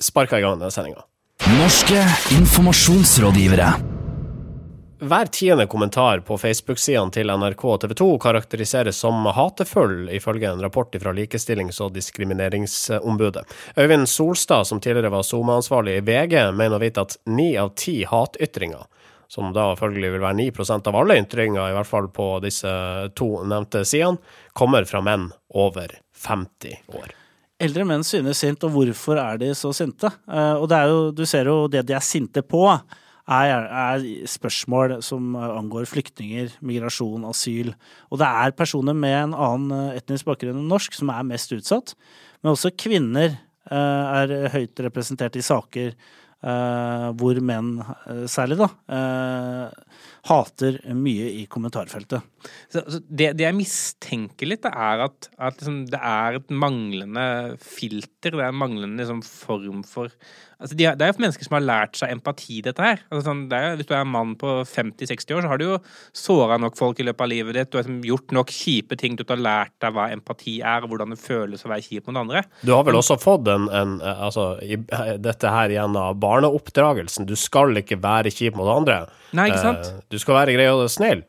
sparker 0.00 0.40
i 0.40 0.46
gang 0.46 0.56
denne 0.60 0.72
sendinga. 0.72 1.04
Norske 1.58 2.00
informasjonsrådgivere. 2.38 3.95
Hver 4.98 5.26
tiende 5.26 5.66
kommentar 5.66 6.20
på 6.20 6.38
Facebook-sidene 6.38 7.12
til 7.12 7.28
NRK 7.28 7.64
og 7.68 7.80
TV 7.82 7.90
2 8.00 8.06
karakteriseres 8.24 8.96
som 9.02 9.26
hatefull, 9.36 10.08
ifølge 10.08 10.48
en 10.48 10.62
rapport 10.64 10.96
fra 11.02 11.12
Likestillings- 11.12 11.82
og 11.84 11.92
diskrimineringsombudet. 11.92 13.44
Øyvind 13.76 14.08
Solstad, 14.08 14.64
som 14.64 14.80
tidligere 14.80 15.12
var 15.12 15.22
SoMe-ansvarlig 15.22 15.98
i 15.98 16.06
VG, 16.06 16.38
mener 16.56 16.78
å 16.78 16.80
vite 16.80 17.04
at 17.04 17.18
ni 17.28 17.50
av 17.60 17.74
ti 17.76 17.98
hatytringer 18.08 18.88
som 19.28 19.52
da 19.52 19.68
følgelig 19.76 20.14
vil 20.14 20.24
være 20.24 20.40
9% 20.40 20.88
av 20.88 20.96
alle 20.96 21.20
ytringer, 21.20 21.68
i 21.68 21.76
hvert 21.76 21.92
fall 21.92 22.08
på 22.08 22.32
disse 22.44 22.72
to 23.18 23.30
nevnte 23.44 23.84
sidene, 23.84 24.22
kommer 24.56 24.88
fra 24.88 25.02
menn 25.04 25.28
over 25.52 25.92
50 26.24 26.94
år. 26.96 27.12
Eldre 27.60 27.84
menn 27.88 28.04
synes 28.04 28.40
sint, 28.40 28.64
og 28.64 28.72
hvorfor 28.72 29.20
er 29.20 29.40
de 29.40 29.50
så 29.56 29.72
sinte? 29.76 30.08
Eh, 30.28 30.54
og 30.56 30.72
jo, 30.72 31.10
du 31.16 31.26
ser 31.28 31.48
jo 31.48 31.66
det 31.72 31.86
de 31.88 31.96
er 31.96 32.04
sinte 32.04 32.40
på, 32.44 32.64
er, 33.26 33.66
er 33.66 34.26
spørsmål 34.30 35.00
som 35.02 35.34
angår 35.34 35.88
flyktninger, 35.90 36.52
migrasjon, 36.62 37.26
asyl. 37.26 37.72
Og 38.10 38.20
det 38.22 38.28
er 38.28 38.54
personer 38.58 38.94
med 38.94 39.16
en 39.24 39.34
annen 39.34 39.96
etnisk 39.96 40.28
bakgrunn 40.28 40.60
enn 40.60 40.70
norsk 40.70 40.94
som 40.94 41.10
er 41.14 41.26
mest 41.26 41.54
utsatt. 41.56 41.96
Men 42.42 42.54
også 42.54 42.74
kvinner 42.78 43.34
eh, 43.34 44.20
er 44.22 44.36
høyt 44.54 44.86
representert 44.86 45.38
i 45.38 45.44
saker 45.46 45.96
Uh, 46.46 47.14
hvor 47.16 47.38
menn, 47.42 47.80
særlig, 48.28 48.58
da, 48.60 48.66
hater 50.28 50.76
mye 50.94 51.30
i 51.40 51.46
kommentarfeltet. 51.50 52.22
Så, 52.68 52.82
så 52.82 53.00
det, 53.08 53.32
det, 53.38 53.46
jeg 53.46 53.56
mistenker 53.56 54.50
litt, 54.50 54.68
er 54.68 55.06
at, 55.08 55.30
at 55.38 55.56
liksom, 55.56 55.80
det 55.90 55.98
er 55.98 56.38
et 56.38 56.52
manglende 56.52 57.26
filter. 57.62 58.36
Det 58.36 58.44
er 58.44 58.52
en 58.52 58.60
manglende 58.60 59.00
liksom, 59.00 59.24
form 59.26 59.80
for 59.88 60.12
Altså, 60.56 60.72
de, 60.72 60.86
det 60.96 61.04
er 61.04 61.10
jo 61.10 61.20
mennesker 61.20 61.44
som 61.44 61.56
har 61.58 61.64
lært 61.64 61.98
seg 61.98 62.12
empati, 62.14 62.62
dette 62.64 62.80
her. 62.80 63.02
Altså, 63.10 63.26
sånn, 63.26 63.42
er, 63.52 63.74
hvis 63.76 63.88
du 63.88 63.92
er 63.92 64.00
en 64.00 64.12
mann 64.14 64.32
på 64.40 64.54
50-60 64.64 65.36
år, 65.36 65.44
så 65.44 65.50
har 65.52 65.60
du 65.60 65.66
jo 65.66 65.76
såra 66.16 66.56
nok 66.62 66.78
folk 66.78 67.02
i 67.02 67.06
løpet 67.06 67.26
av 67.26 67.30
livet 67.32 67.58
ditt. 67.58 67.70
Du 67.72 67.76
har 67.76 67.84
liksom, 67.84 68.00
gjort 68.08 68.32
nok 68.38 68.52
kjipe 68.56 68.96
ting 69.00 69.18
til 69.18 69.26
at 69.26 69.30
du 69.30 69.34
har 69.34 69.44
lært 69.44 69.74
deg 69.84 69.96
hva 69.98 70.08
empati 70.14 70.56
er, 70.62 70.86
og 70.86 70.94
hvordan 70.94 71.12
det 71.12 71.20
føles 71.20 71.66
å 71.66 71.72
være 71.74 71.84
kjip 71.84 72.08
mot 72.08 72.22
andre. 72.22 72.46
Du 72.64 72.72
har 72.72 72.86
vel 72.88 72.96
også 72.96 73.18
fått 73.20 73.52
en, 73.52 73.68
en 73.68 73.98
altså, 74.00 74.54
i, 74.64 74.80
dette 75.20 75.52
her 75.52 75.76
gjennom 75.76 76.16
barneoppdragelsen. 76.24 77.28
Du 77.28 77.36
skal 77.36 77.76
ikke 77.82 78.00
være 78.00 78.32
kjip 78.32 78.56
mot 78.56 78.72
andre. 78.72 79.02
Nei, 79.36 79.50
ikke 79.52 79.64
sant? 79.64 79.92
Eh, 79.92 80.04
du 80.08 80.20
skal 80.22 80.40
være 80.40 80.56
grei 80.56 80.70
og 80.72 80.86
snill. 80.92 81.26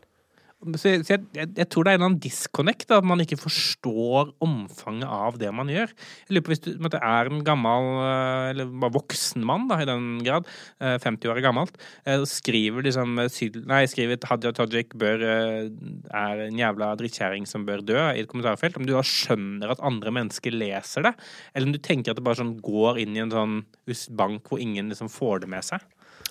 Så, 0.58 0.90
jeg, 0.90 1.22
jeg, 1.38 1.50
jeg, 1.54 1.68
tror 1.70 1.86
det 1.86 1.92
er 1.92 2.00
en 2.00 2.04
annen 2.08 2.22
disconnect, 2.22 2.90
at 2.90 3.06
man 3.06 3.22
ikke 3.22 3.38
forstår 3.38 4.32
omfanget 4.42 5.06
av 5.06 5.36
det 5.38 5.52
man 5.54 5.70
gjør. 5.70 5.92
Jeg 6.26 6.34
lurer 6.34 6.46
på 6.48 6.50
Hvis 6.50 6.64
du 6.66 6.70
måtte, 6.82 6.98
er 6.98 7.30
en 7.30 7.44
gammel, 7.46 7.90
eh, 8.02 8.46
eller 8.56 8.72
bare 8.82 8.96
voksen 8.96 9.46
mann, 9.46 9.68
da, 9.70 9.78
i 9.84 9.86
den 9.86 10.08
grad, 10.26 10.50
50 10.82 11.14
eh, 11.14 11.30
år 11.30 11.38
er 11.38 11.46
gammelt, 11.46 11.78
og 12.16 12.26
skriver 12.32 12.88
liksom 12.88 13.20
Nei, 13.70 13.84
skriver 13.92 14.18
Hadia 14.26 14.54
Tajik 14.58 14.98
bør, 14.98 15.22
er 15.30 16.44
en 16.48 16.58
jævla 16.58 16.90
drittkjerring 16.98 17.46
som 17.50 17.68
bør 17.68 17.86
dø, 17.86 18.00
i 18.18 18.26
et 18.26 18.32
kommentarfelt, 18.32 18.82
om 18.82 18.88
du 18.88 18.96
da 18.96 19.06
skjønner 19.06 19.76
at 19.76 19.84
andre 19.86 20.16
mennesker 20.18 20.58
leser 20.58 21.06
det, 21.06 21.14
eller 21.54 21.70
om 21.70 21.78
du 21.78 21.82
tenker 21.86 22.16
at 22.16 22.18
det 22.18 22.26
bare 22.26 22.42
sånn 22.42 22.58
går 22.66 23.04
inn 23.06 23.14
i 23.14 23.22
en 23.28 23.36
sånn 23.36 23.60
bank 24.18 24.50
hvor 24.50 24.64
ingen 24.64 24.90
liksom 24.90 25.14
får 25.14 25.46
det 25.46 25.54
med 25.54 25.70
seg. 25.70 25.86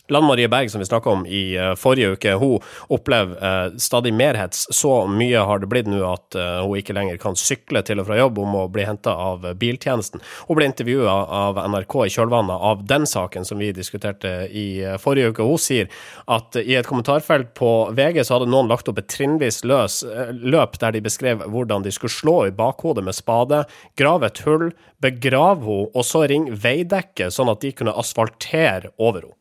Lan 0.09 0.25
Marie 0.25 0.49
Berg, 0.49 0.71
som 0.71 0.79
vi 0.79 0.87
snakka 0.87 1.11
om 1.11 1.27
i 1.27 1.59
uh, 1.59 1.75
forrige 1.75 2.13
uke, 2.15 2.35
hun 2.39 2.63
opplever 2.89 3.37
uh, 3.43 3.77
stadig 3.77 4.15
mer 4.15 4.39
hets. 4.39 4.67
Så 4.71 5.07
mye 5.11 5.43
har 5.49 5.63
det 5.63 5.71
blitt 5.71 5.91
nå 5.91 6.03
at 6.07 6.37
uh, 6.39 6.63
hun 6.63 6.79
ikke 6.81 6.95
lenger 6.97 7.19
kan 7.23 7.39
sykle 7.39 7.83
til 7.87 8.03
og 8.03 8.09
fra 8.09 8.19
jobb, 8.21 8.39
hun 8.43 8.53
må 8.55 8.65
bli 8.73 8.87
henta 8.87 9.15
av 9.17 9.47
biltjenesten. 9.59 10.23
Hun 10.47 10.59
ble 10.59 10.69
intervjua 10.71 11.17
av 11.41 11.61
NRK 11.73 11.97
i 12.07 12.13
kjølvannet 12.17 12.67
av 12.71 12.85
den 12.87 13.07
saken 13.09 13.47
som 13.49 13.59
vi 13.63 13.73
diskuterte 13.75 14.35
i 14.47 14.67
forrige 15.03 15.33
uke. 15.35 15.47
Hun 15.47 15.61
sier 15.61 15.91
at 16.31 16.59
i 16.61 16.77
et 16.79 16.87
kommentarfelt 16.87 17.55
på 17.59 17.73
VG 17.97 18.23
så 18.25 18.37
hadde 18.37 18.51
noen 18.53 18.71
lagt 18.71 18.89
opp 18.91 19.01
et 19.03 19.11
trinnvis 19.11 19.63
løs 19.67 20.03
løp 20.31 20.79
der 20.83 20.95
de 20.95 21.03
beskrev 21.05 21.43
hvordan 21.51 21.85
de 21.87 21.93
skulle 21.95 22.15
slå 22.15 22.37
i 22.47 22.55
bakhodet 22.55 23.05
med 23.07 23.17
spade, 23.17 23.65
grave 23.99 24.31
et 24.31 24.43
hull, 24.47 24.71
begrave 25.03 25.65
henne 25.67 25.91
og 25.97 26.05
så 26.07 26.25
ringe 26.29 26.55
veidekket, 26.63 27.35
sånn 27.35 27.51
at 27.53 27.63
de 27.65 27.73
kunne 27.77 27.95
asfaltere 27.97 28.93
over 28.97 29.25
henne. 29.27 29.37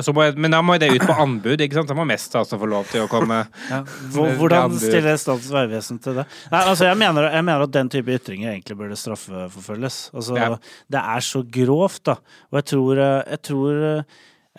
Jeg, 0.00 0.36
men 0.40 0.54
da 0.54 0.62
må 0.64 0.76
det 0.80 0.90
ut 0.94 1.04
på 1.06 1.16
anbud, 1.24 1.60
ikke 1.60 1.78
sant? 1.78 1.90
Da 1.90 1.96
må 1.98 2.06
Mest 2.08 2.34
altså 2.38 2.58
få 2.60 2.68
lov 2.70 2.88
til 2.90 3.04
å 3.04 3.10
komme 3.10 3.42
ja. 3.68 3.82
Hvordan 4.38 4.74
stiller 4.80 5.18
Statens 5.20 5.50
vegvesen 5.54 6.00
til 6.02 6.20
det? 6.20 6.26
Nei, 6.52 6.62
altså 6.62 6.88
jeg 6.88 6.98
mener, 7.00 7.28
jeg 7.30 7.46
mener, 7.46 7.66
at 7.66 7.76
den 7.76 7.92
type 7.92 8.16
ytringer 8.16 8.54
egentlig 8.54 8.78
burde 8.80 8.98
straffeforfølges. 8.98 10.00
Altså, 10.14 10.38
ja. 10.38 10.50
Det 10.90 11.04
er 11.16 11.28
så 11.30 11.44
grovt, 11.58 12.02
da. 12.10 12.18
Og 12.50 12.60
jeg 12.60 12.68
tror, 12.72 13.04
jeg 13.04 13.42
tror 13.46 13.86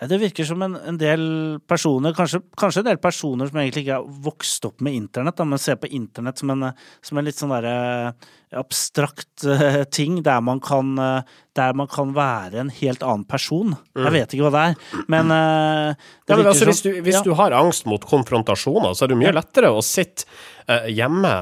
det 0.08 0.18
virker 0.18 0.46
som 0.46 0.62
en, 0.64 0.76
en 0.76 0.98
del 0.98 1.24
personer, 1.68 2.14
kanskje, 2.16 2.40
kanskje, 2.58 2.82
en 2.82 2.88
del 2.90 3.00
personer 3.02 3.50
som 3.50 3.58
egentlig 3.60 3.84
ikke 3.84 3.98
har 4.00 4.22
vokst 4.24 4.64
opp 4.66 4.82
med 4.82 4.96
internett, 4.98 5.36
da, 5.38 5.46
men 5.46 5.60
ser 5.62 5.78
på 5.78 5.90
internett 5.94 6.42
som 6.42 6.50
en, 6.54 6.70
som 7.04 7.20
en 7.20 7.28
litt 7.28 7.38
sånn 7.38 7.52
derre 7.54 7.76
abstrakt 8.56 9.46
uh, 9.48 9.82
ting 9.94 10.18
der 10.26 10.42
man, 10.44 10.60
kan, 10.64 10.96
uh, 11.00 11.38
der 11.56 11.76
man 11.78 11.88
kan 11.92 12.12
være 12.16 12.60
en 12.64 12.72
helt 12.82 13.04
annen 13.06 13.24
person. 13.28 13.76
Mm. 13.94 14.02
Jeg 14.02 14.14
vet 14.16 14.34
ikke 14.34 14.48
hva 14.48 14.52
det 14.56 14.64
er, 14.72 15.04
men, 15.12 15.32
uh, 15.32 16.10
det 16.26 16.34
ja, 16.34 16.40
men 16.40 16.50
altså, 16.50 16.68
Hvis, 16.68 16.82
du, 16.84 16.90
hvis 16.98 17.20
ja. 17.20 17.24
du, 17.26 17.32
har 17.38 17.56
angst 17.56 17.86
mot 17.88 18.04
konfrontasjoner, 18.04 18.96
så 18.96 19.06
er 19.06 19.14
det 19.14 19.20
mye 19.22 19.36
lettere 19.36 19.72
å 19.72 19.84
sitte 19.84 20.26
hjemme 20.92 21.32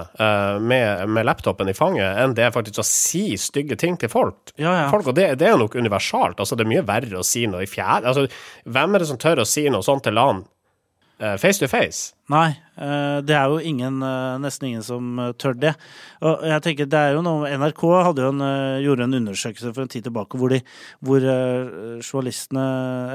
med, 0.60 1.08
med, 1.08 1.26
laptopen 1.28 1.68
i 1.68 1.74
fanget 1.76 2.20
enn 2.22 2.32
det 2.36 2.46
er 2.46 2.54
faktisk 2.54 2.80
å 2.80 2.86
si 2.86 3.24
stygge 3.40 3.76
ting 3.80 3.98
til 4.00 4.12
folk. 4.12 4.54
Ja, 4.60 4.86
folk 4.92 5.10
og 5.12 5.18
det, 5.18 5.26
det, 5.40 5.48
er 5.50 5.58
nok 5.60 5.76
universalt. 5.76 6.40
Altså, 6.40 6.56
det 6.56 6.64
er 6.64 6.72
mye 6.72 6.86
verre 6.88 7.20
å 7.20 7.26
si 7.26 7.44
noe 7.50 7.66
i 7.66 7.70
fjerde 7.70 8.08
altså, 8.10 8.26
Hvem 8.64 8.96
er 8.96 9.02
det 9.02 9.10
som 9.10 9.20
tør 9.20 9.42
å 9.44 9.48
si 9.48 9.66
noe 9.72 9.84
sånt 9.84 10.06
til 10.06 10.16
LAN 10.16 10.44
face 11.20 11.60
to 11.60 11.68
face? 11.68 12.14
Nei, 12.30 12.50
eh, 12.78 13.18
det 13.26 13.34
er 13.34 13.50
jo 13.50 13.58
ingen, 13.58 14.02
eh, 14.02 14.38
nesten 14.38 14.68
ingen 14.68 14.84
som 14.86 15.18
eh, 15.18 15.32
tør 15.32 15.56
det. 15.58 15.74
Og 16.22 16.44
jeg 16.46 16.62
tenker 16.62 16.90
det 16.90 17.00
er 17.00 17.16
jo 17.16 17.24
noe, 17.26 17.48
NRK 17.50 17.82
en, 18.22 18.44
gjorde 18.84 19.08
en 19.08 19.18
undersøkelse 19.18 19.72
for 19.74 19.82
en 19.84 19.90
tid 19.90 20.06
tilbake 20.06 20.38
hvor, 20.38 20.52
de, 20.52 20.60
hvor 21.00 21.24
journalistene 22.00 22.66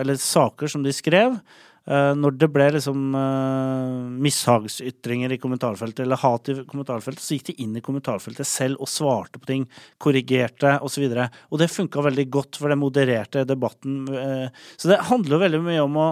Eller 0.02 0.20
saker 0.20 0.68
som 0.68 0.84
de 0.84 0.94
skrev, 0.96 1.40
Uh, 1.40 1.75
når 2.18 2.38
det 2.42 2.48
ble 2.50 2.66
liksom 2.74 3.14
uh, 3.14 4.06
mishagsytringer 4.26 5.36
i 5.36 5.38
kommentarfeltet, 5.42 6.02
eller 6.06 6.18
hat 6.18 6.50
i 6.50 6.56
kommentarfeltet, 6.66 7.22
så 7.22 7.38
gikk 7.38 7.52
de 7.52 7.58
inn 7.62 7.76
i 7.78 7.84
kommentarfeltet 7.86 8.50
selv 8.50 8.82
og 8.82 8.90
svarte 8.90 9.42
på 9.42 9.50
ting, 9.52 9.68
korrigerte 10.02 10.80
osv. 10.82 11.06
Og, 11.06 11.14
så 11.14 11.28
og 11.52 11.62
det 11.62 11.70
funka 11.74 12.08
veldig 12.08 12.26
godt, 12.34 12.58
for 12.58 12.74
det 12.74 12.80
modererte 12.82 13.46
debatten. 13.46 14.02
Uh, 14.10 14.66
så 14.82 14.90
det 14.90 15.04
handler 15.12 15.38
jo 15.38 15.44
veldig 15.46 15.62
mye 15.68 15.86
om 15.86 16.02
å, 16.02 16.08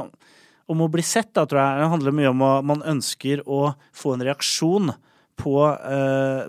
om 0.70 0.86
å 0.86 0.92
bli 0.94 1.06
sett, 1.06 1.34
da, 1.34 1.48
tror 1.50 1.64
jeg. 1.64 1.82
Det 1.82 1.92
handler 1.96 2.20
mye 2.22 2.36
om 2.36 2.46
at 2.52 2.70
man 2.76 2.88
ønsker 2.94 3.42
å 3.50 3.66
få 3.98 4.14
en 4.14 4.28
reaksjon 4.30 4.94
på 5.42 5.54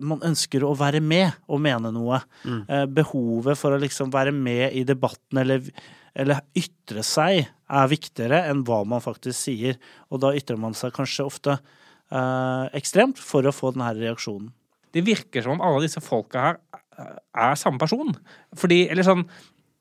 Man 0.04 0.20
ønsker 0.28 0.60
å 0.68 0.74
være 0.76 1.00
med 1.00 1.32
og 1.48 1.62
mene 1.64 1.88
noe. 1.88 2.18
Mm. 2.44 2.58
behovet 2.92 3.56
for 3.56 3.72
å 3.72 3.78
liksom 3.80 4.10
være 4.12 4.34
med 4.36 4.76
i 4.76 4.82
debatten 4.84 5.40
eller 5.40 5.64
eller 6.14 6.44
ytre 6.56 7.02
seg, 7.06 7.48
er 7.74 7.90
viktigere 7.90 8.42
enn 8.50 8.62
hva 8.66 8.82
man 8.88 9.02
faktisk 9.04 9.38
sier. 9.38 9.78
Og 10.10 10.22
da 10.24 10.34
ytrer 10.36 10.60
man 10.60 10.76
seg 10.78 10.94
kanskje 10.96 11.26
ofte 11.26 11.56
eh, 11.58 12.64
ekstremt 12.78 13.20
for 13.20 13.46
å 13.46 13.54
få 13.54 13.74
denne 13.74 13.92
reaksjonen. 13.98 14.52
Det 14.94 15.02
virker 15.06 15.42
som 15.42 15.56
om 15.56 15.64
alle 15.64 15.82
disse 15.88 16.02
folka 16.04 16.44
her 16.44 16.60
er 16.94 17.58
samme 17.58 17.80
person. 17.82 18.14
Fordi, 18.58 18.84
eller 18.92 19.06
sånn 19.06 19.24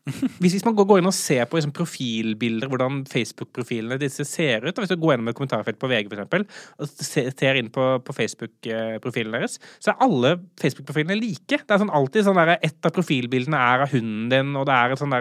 hvis, 0.04 0.58
hvis, 0.58 0.66
man 0.68 0.76
går 0.76 1.00
inn 1.00 1.08
og 1.08 1.16
ser 1.16 1.46
på 1.48 1.56
liksom, 1.56 1.72
profilbilder, 1.76 2.68
hvordan 2.72 3.04
Facebook-profilene 3.08 3.96
disse 4.02 4.26
ser 4.28 4.66
ut, 4.66 4.74
og 4.74 4.84
hvis 4.84 4.92
du 4.92 4.98
går 5.00 5.14
gjennom 5.14 5.32
et 5.32 5.38
kommentarfelt 5.38 5.80
på 5.80 5.90
VG 5.92 6.10
for 6.10 6.18
eksempel, 6.18 6.46
og 6.78 6.90
ser 7.08 7.60
inn 7.60 7.70
på, 7.74 7.86
på 8.04 8.16
Facebook-profilen 8.18 9.38
deres, 9.38 9.56
så 9.80 9.94
er 9.94 10.04
alle 10.04 10.34
Facebook-profilene 10.60 11.18
like. 11.22 11.62
Det 11.62 11.76
er 11.76 11.84
sånn 11.86 11.94
alltid 11.96 12.28
sånn 12.28 12.42
der, 12.42 12.56
Et 12.64 12.90
av 12.90 12.96
profilbildene 12.96 13.60
er 13.60 13.86
av 13.86 13.94
hunden 13.94 14.28
din, 14.32 14.52
og 14.60 14.68
det 14.68 14.76
er 14.76 14.94
et 14.94 15.04
sånn 15.04 15.16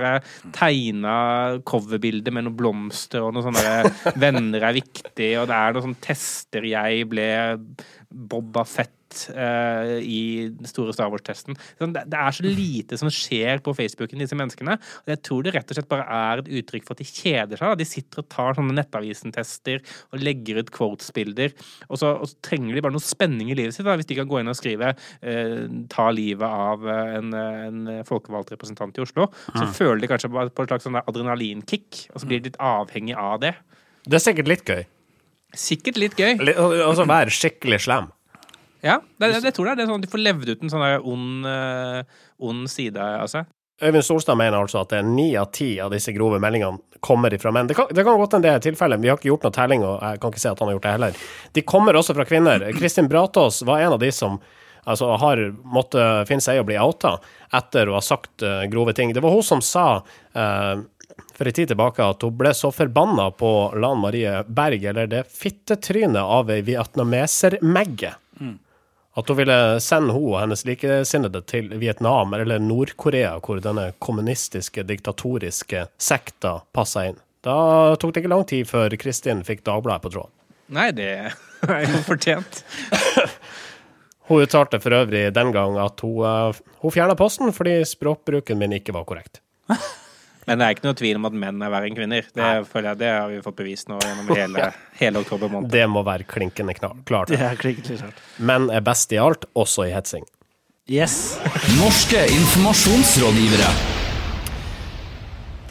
tegna 0.57 1.17
coverbilde 1.69 2.35
med 2.35 2.49
noen 2.49 2.59
blomster, 2.59 3.23
og 3.23 3.37
noen 3.37 3.53
sånne 3.53 3.93
'venner 4.23 4.67
er 4.67 4.81
viktig', 4.81 5.37
og 5.39 5.47
det 5.51 5.61
er 5.61 5.77
noen 5.77 5.87
sånn 5.91 6.01
tester 6.03 6.67
'jeg 6.67 7.07
ble 7.12 7.29
Boba 8.11 8.67
Fett' 8.67 9.02
uh, 9.33 9.99
i 9.99 10.49
den 10.52 10.69
store 10.69 10.95
Star 10.97 11.11
Wars-testen. 11.12 11.57
Sånn, 11.81 11.95
det, 11.97 12.04
er 12.19 12.37
så 12.37 12.47
lite 12.47 12.99
som 13.00 13.11
skjer 13.12 13.62
på 13.64 13.75
Facebooken, 13.76 14.23
disse 14.23 14.38
menneskene. 14.38 14.78
Og 15.04 15.12
jeg 15.12 15.23
tror 15.26 15.47
det 15.47 15.54
rett 15.57 15.73
og 15.73 15.78
slett 15.78 15.90
bare 15.90 16.07
er 16.07 16.42
et 16.42 16.50
uttrykk 16.61 16.87
for 16.87 16.97
at 16.97 17.02
de 17.02 17.09
kjeder 17.09 17.61
seg. 17.61 17.76
De 17.81 17.88
sitter 17.88 18.23
og 18.23 18.31
tar 18.33 18.59
sånne 18.59 18.76
Nettavisen-tester 18.78 19.83
og 20.12 20.23
legger 20.23 20.62
ut 20.62 20.73
quotes-bilder. 20.75 21.57
Og, 21.88 21.97
og 21.97 22.26
så 22.28 22.33
trenger 22.45 22.76
de 22.76 22.85
bare 22.85 22.97
noe 22.97 23.04
spenning 23.04 23.52
i 23.52 23.59
livet 23.59 23.76
sitt, 23.76 23.87
da, 23.88 23.97
hvis 23.99 24.09
de 24.11 24.19
kan 24.19 24.31
gå 24.31 24.40
inn 24.40 24.52
og 24.52 24.59
skrive 24.59 24.95
uh, 24.95 25.66
'ta 25.92 26.09
livet 26.14 26.47
av 26.47 26.87
eh, 26.88 27.12
en, 27.19 27.35
en 27.35 27.90
folkevalgt 28.09 28.52
representant 28.54 28.97
i 28.99 29.02
Oslo'. 29.04 29.28
Så 29.50 29.66
mm. 29.66 29.75
føler 29.76 30.02
de 30.02 30.11
kanskje 30.11 30.31
på 30.33 30.64
et 30.64 30.73
slags 30.73 30.87
sånn 30.87 30.99
adrenalinkick, 31.00 32.07
og 32.12 32.23
så 32.23 32.28
blir 32.28 32.42
de 32.42 32.50
litt 32.50 32.61
avhengig 32.62 33.16
av 33.19 33.40
det. 33.42 33.54
Det 34.07 34.19
er 34.19 34.25
sikkert 34.25 34.50
litt 34.50 34.64
gøy. 34.66 34.83
Sikkert 35.59 36.00
litt 36.00 36.19
gøy. 36.19 36.40
Og 36.57 36.95
så 36.99 37.07
være 37.09 37.33
skikkelig 37.35 37.83
slem. 37.87 38.11
Ja, 38.83 38.99
det, 39.17 39.33
det, 39.33 39.41
det 39.47 39.53
tror 39.57 39.71
jeg. 39.71 39.79
Det 39.79 39.85
er 39.85 39.91
sånn 39.91 40.01
at 40.01 40.07
De 40.07 40.12
får 40.12 40.23
levd 40.23 40.49
ut 40.53 40.62
en 40.65 40.73
sånn 40.73 40.87
ond, 41.15 41.47
uh, 41.47 42.23
ond 42.43 42.71
side 42.71 42.99
av 42.99 43.29
seg. 43.31 43.51
Øyvind 43.83 44.05
Solstad 44.07 44.39
mener 44.39 44.61
altså 44.62 44.83
at 44.85 44.93
ni 45.07 45.33
av 45.39 45.49
ti 45.55 45.75
av 45.83 45.91
disse 45.91 46.12
grove 46.15 46.39
meldingene 46.43 47.01
kommer 47.03 47.35
ifra 47.35 47.51
menn. 47.55 47.67
Det 47.67 47.75
kan, 47.75 47.89
det 47.91 48.05
kan 48.07 48.19
godt 48.21 48.37
hende 48.37 48.47
det 48.47 48.55
er 48.55 48.65
tilfellet, 48.69 49.01
vi 49.03 49.11
har 49.11 49.19
ikke 49.19 49.31
gjort 49.33 49.47
noe 49.47 49.55
telling, 49.57 49.83
og 49.87 49.97
jeg 49.99 50.21
kan 50.23 50.35
ikke 50.35 50.43
se 50.43 50.53
at 50.53 50.62
han 50.62 50.71
har 50.71 50.77
gjort 50.77 50.87
det 50.87 50.93
heller. 50.97 51.23
De 51.59 51.65
kommer 51.67 51.99
også 51.99 52.15
fra 52.15 52.27
kvinner. 52.29 52.67
Kristin 52.79 53.11
Bratås 53.11 53.62
var 53.67 53.83
en 53.83 53.97
av 53.97 53.99
de 54.03 54.12
som 54.15 54.39
altså, 54.85 55.11
har 55.19 55.43
måttet 55.67 56.31
finne 56.31 56.45
seg 56.45 56.61
i 56.61 56.62
å 56.62 56.69
bli 56.69 56.79
outa 56.79 57.17
etter 57.59 57.91
å 57.91 57.99
ha 57.99 58.05
sagt 58.07 58.47
uh, 58.47 58.62
grove 58.71 58.95
ting. 58.95 59.15
Det 59.17 59.25
var 59.25 59.35
hun 59.35 59.47
som 59.47 59.65
sa 59.67 59.87
uh, 59.99 60.75
for 61.35 61.51
en 61.51 61.59
tid 61.59 61.73
tilbake 61.73 62.07
at 62.07 62.23
hun 62.23 62.39
ble 62.39 62.55
så 62.55 62.71
forbanna 62.71 63.33
på 63.35 63.51
Lan 63.83 64.03
Marie 64.05 64.45
Berg, 64.47 64.85
eller 64.93 65.11
det 65.11 65.27
fittetrynet 65.27 66.23
av 66.23 66.55
ei 66.55 66.62
vietnameser-megge. 66.67 68.15
At 69.14 69.28
hun 69.28 69.37
ville 69.37 69.57
sende 69.85 70.14
hun 70.16 70.31
og 70.31 70.38
hennes 70.40 70.64
likesinnede 70.64 71.42
til 71.49 71.69
Vietnam 71.81 72.33
eller 72.35 72.62
Nord-Korea, 72.62 73.35
hvor 73.45 73.61
denne 73.61 73.90
kommunistiske, 74.00 74.87
diktatoriske 74.88 75.87
sekta 76.00 76.59
passa 76.73 77.11
inn. 77.11 77.19
Da 77.45 77.57
tok 78.00 78.14
det 78.14 78.23
ikke 78.23 78.33
lang 78.33 78.47
tid 78.49 78.69
før 78.71 78.95
Kristin 79.00 79.42
fikk 79.45 79.64
Dagbladet 79.66 80.07
på 80.07 80.12
tråden. 80.14 80.33
Nei, 80.73 80.88
det 80.97 81.11
er 81.12 81.83
jo 81.85 82.00
fortjent. 82.07 82.62
hun 84.31 84.47
uttalte 84.47 84.81
for 84.81 84.97
øvrig 85.02 85.26
den 85.35 85.52
gang 85.52 85.76
at 85.83 86.00
hun, 86.07 86.23
uh, 86.25 86.62
hun 86.81 86.95
fjerna 86.95 87.19
posten 87.19 87.52
fordi 87.52 87.83
språkbruken 87.88 88.62
min 88.62 88.78
ikke 88.78 88.97
var 88.97 89.04
korrekt. 89.09 89.42
Men 90.47 90.59
det 90.59 90.67
er 90.67 90.75
ikke 90.75 90.89
noe 90.89 90.99
tvil 90.99 91.19
om 91.21 91.29
at 91.29 91.37
menn 91.45 91.63
er 91.63 91.71
verre 91.71 91.87
enn 91.87 91.97
kvinner. 91.97 92.27
Det 92.35 92.51
føler 92.71 92.89
jeg, 92.91 93.01
det 93.05 93.11
har 93.15 93.31
vi 93.31 93.39
fått 93.45 93.59
bevist 93.61 93.91
nå 93.93 94.01
gjennom 94.03 94.33
hele, 94.35 94.69
hele 94.99 95.23
oktober 95.23 95.53
måned. 95.53 95.71
Det 95.71 95.87
må 95.91 96.03
være 96.07 96.27
klinkende 96.27 96.75
klart. 96.75 97.31
Det 97.31 97.39
er 97.39 97.59
klinkende 97.61 98.01
klart. 98.03 98.23
Menn 98.43 98.71
er 98.75 98.83
best 98.85 99.15
i 99.15 99.21
alt, 99.23 99.47
også 99.55 99.87
i 99.87 99.95
hetsing. 99.95 100.27
Yes. 100.91 101.39
Norske 101.79 102.25
informasjonsrådgivere. 102.27 103.71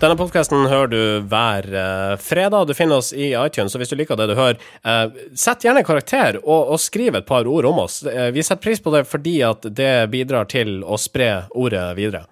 Denne 0.02 0.16
podkasten 0.18 0.64
hører 0.66 0.88
du 0.90 1.02
hver 1.30 1.68
uh, 1.76 2.16
fredag. 2.18 2.64
Du 2.66 2.74
finner 2.74 3.04
oss 3.04 3.12
i 3.14 3.36
iTunes, 3.38 3.76
så 3.76 3.78
hvis 3.78 3.92
du 3.92 4.00
liker 4.00 4.18
det 4.18 4.32
du 4.32 4.38
hører, 4.40 4.58
uh, 4.88 5.12
sett 5.38 5.68
gjerne 5.68 5.84
karakter 5.86 6.40
og, 6.42 6.72
og, 6.74 6.80
skriv 6.82 7.20
et 7.20 7.28
par 7.28 7.46
ord 7.46 7.68
om 7.70 7.84
oss. 7.84 8.00
Uh, 8.08 8.32
vi 8.34 8.42
setter 8.42 8.64
pris 8.64 8.82
på 8.82 8.96
det 8.96 9.04
fordi 9.06 9.36
at 9.46 9.68
det 9.68 10.08
bidrar 10.10 10.50
til 10.50 10.80
å 10.82 10.98
spre 10.98 11.44
ordet 11.54 11.92
videre. 12.00 12.24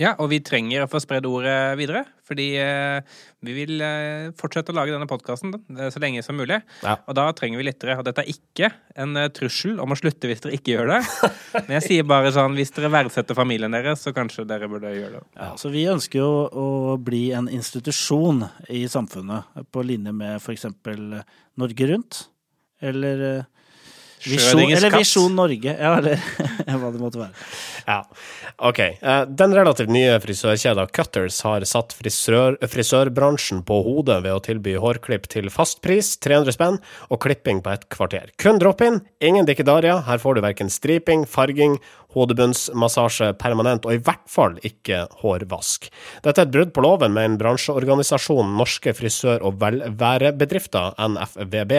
Ja, 0.00 0.16
og 0.18 0.32
vi 0.32 0.40
trenger 0.42 0.84
å 0.84 0.90
få 0.90 0.98
spredd 1.02 1.26
ordet 1.28 1.76
videre. 1.78 2.02
Fordi 2.24 2.46
eh, 2.56 3.18
vi 3.44 3.52
vil 3.54 3.82
eh, 3.84 4.30
fortsette 4.38 4.72
å 4.72 4.76
lage 4.76 4.94
denne 4.94 5.08
podkasten 5.08 5.52
eh, 5.54 5.90
så 5.92 6.00
lenge 6.02 6.22
som 6.24 6.38
mulig. 6.38 6.58
Ja. 6.82 6.96
Og 7.04 7.14
da 7.18 7.28
trenger 7.36 7.60
vi 7.60 7.66
lyttere. 7.68 7.98
Og 8.00 8.06
dette 8.06 8.24
er 8.24 8.32
ikke 8.32 8.72
en 9.00 9.18
trussel 9.36 9.78
om 9.82 9.94
å 9.94 9.98
slutte 9.98 10.30
hvis 10.30 10.42
dere 10.42 10.58
ikke 10.58 10.74
gjør 10.74 10.94
det. 10.94 11.00
Men 11.60 11.76
jeg 11.76 11.86
sier 11.86 12.08
bare 12.10 12.32
sånn, 12.34 12.56
hvis 12.58 12.74
dere 12.74 12.90
verdsetter 12.96 13.38
familien 13.38 13.76
deres, 13.76 14.02
så 14.02 14.14
kanskje 14.16 14.46
dere 14.48 14.70
burde 14.72 14.94
gjøre 14.96 15.20
det. 15.20 15.24
Ja, 15.36 15.52
så 15.60 15.70
vi 15.74 15.86
ønsker 15.92 16.22
jo 16.22 16.30
å 16.48 16.68
bli 16.98 17.26
en 17.36 17.50
institusjon 17.52 18.46
i 18.72 18.86
samfunnet, 18.90 19.52
på 19.70 19.84
linje 19.86 20.14
med 20.16 20.40
f.eks. 20.40 20.66
Norge 21.60 21.90
Rundt. 21.92 22.24
Eller 22.84 23.44
Visjon, 24.24 24.62
eller 24.72 24.94
Visjon 24.96 25.34
Norge, 25.36 25.76
ja, 25.76 25.94
eller 25.98 26.20
hva 26.80 26.90
det 26.94 27.00
måtte 27.02 27.20
være. 27.20 27.46
Ja, 27.84 27.98
OK. 28.64 28.78
Eh, 28.80 29.22
den 29.28 29.54
relativt 29.56 29.92
nye 29.92 30.16
frisørkjeda 30.22 30.86
Cutters 30.94 31.40
har 31.44 31.66
satt 31.68 31.92
frisør, 31.96 32.56
frisørbransjen 32.60 33.60
på 33.68 33.80
hodet 33.84 34.22
ved 34.24 34.32
å 34.32 34.40
tilby 34.44 34.76
hårklipp 34.80 35.28
til 35.32 35.50
fast 35.52 35.82
pris, 35.84 36.14
300 36.24 36.56
spenn, 36.56 36.80
og 37.10 37.20
klipping 37.24 37.60
på 37.64 37.74
et 37.74 37.84
kvarter. 37.92 38.32
Kun 38.40 38.60
drop-in, 38.62 39.02
ingen 39.20 39.48
dikkedaria. 39.48 40.00
Her 40.08 40.22
får 40.22 40.38
du 40.38 40.44
verken 40.46 40.72
striping, 40.72 41.26
farging, 41.28 41.76
hodebunnsmassasje 42.14 43.32
permanent, 43.40 43.86
og 43.86 43.96
i 43.96 44.02
hvert 44.02 44.24
fall 44.30 44.58
ikke 44.66 45.04
hårvask. 45.22 45.88
Dette 46.24 46.42
er 46.42 46.48
et 46.48 46.54
brudd 46.54 46.74
på 46.74 46.84
loven 46.84 47.14
med 47.16 47.28
en 47.28 47.38
bransjeorganisasjon 47.40 48.54
Norske 48.58 48.94
frisør- 48.96 49.44
og 49.44 49.58
velværebedrifter, 49.62 50.94
NFVB. 50.98 51.74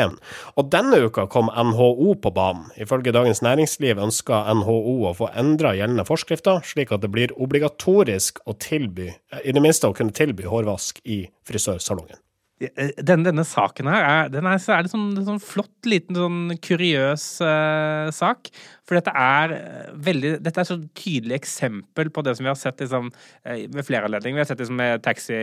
Og 0.59 0.71
denne 0.73 1.01
uka 1.07 1.27
kom 1.31 1.51
NHO 1.51 2.15
på 2.21 2.33
banen. 2.35 2.67
Ifølge 2.81 3.13
Dagens 3.15 3.43
Næringsliv 3.45 4.01
ønsker 4.01 4.51
NHO 4.59 5.09
å 5.09 5.15
få 5.17 5.31
endra 5.37 5.75
gjeldende 5.77 6.07
forskrifter, 6.07 6.61
slik 6.65 6.93
at 6.95 7.05
det 7.05 7.13
blir 7.13 7.35
obligatorisk 7.39 8.43
å 8.45 8.57
tilby, 8.59 9.11
i 9.43 9.55
det 9.55 9.63
minste 9.63 9.89
å 9.89 9.95
kunne 9.95 10.15
tilby 10.15 10.47
hårvask 10.49 11.01
i 11.05 11.25
frisørsalongen. 11.47 12.24
Eh, 12.63 12.93
denne, 13.03 13.25
denne, 13.27 13.43
saken 13.43 13.89
her 13.91 14.05
er, 14.07 14.29
den 14.31 14.45
er, 14.47 14.55
er 14.55 14.85
litt 14.85 14.93
sånn, 14.93 15.09
sånn, 15.27 15.41
flott, 15.43 15.73
liten, 15.83 16.15
sånn 16.15 16.53
kuriøs 16.63 17.25
uh, 17.43 18.07
sak. 18.15 18.47
For 18.87 18.95
dette 18.95 19.11
er 19.11 19.55
eh, 19.57 19.89
veldig 20.05 20.31
Dette 20.45 20.63
er 20.63 20.69
så 20.69 20.77
tydelig 20.95 21.35
eksempel 21.41 22.11
på 22.15 22.23
det 22.23 22.37
som 22.37 22.47
vi 22.47 22.51
har 22.53 22.59
sett 22.59 22.79
liksom, 22.79 23.09
ved 23.43 23.81
flere 23.83 24.07
anledninger. 24.07 24.39
Vi 24.39 24.45
har 24.45 24.47
sett 24.47 24.63
liksom, 24.63 24.79
med 24.79 25.03
taxi, 25.03 25.41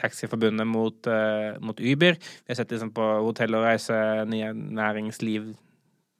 Taxiforbundet 0.00 0.70
mot, 0.70 0.96
uh, 1.04 1.60
mot, 1.60 1.84
Uber. 1.84 2.16
Vi 2.16 2.54
har 2.54 2.62
sett 2.62 2.72
liksom, 2.72 2.94
på 2.96 3.10
hotell- 3.28 3.60
og 3.60 3.68
reisenæringsliv 3.68 5.52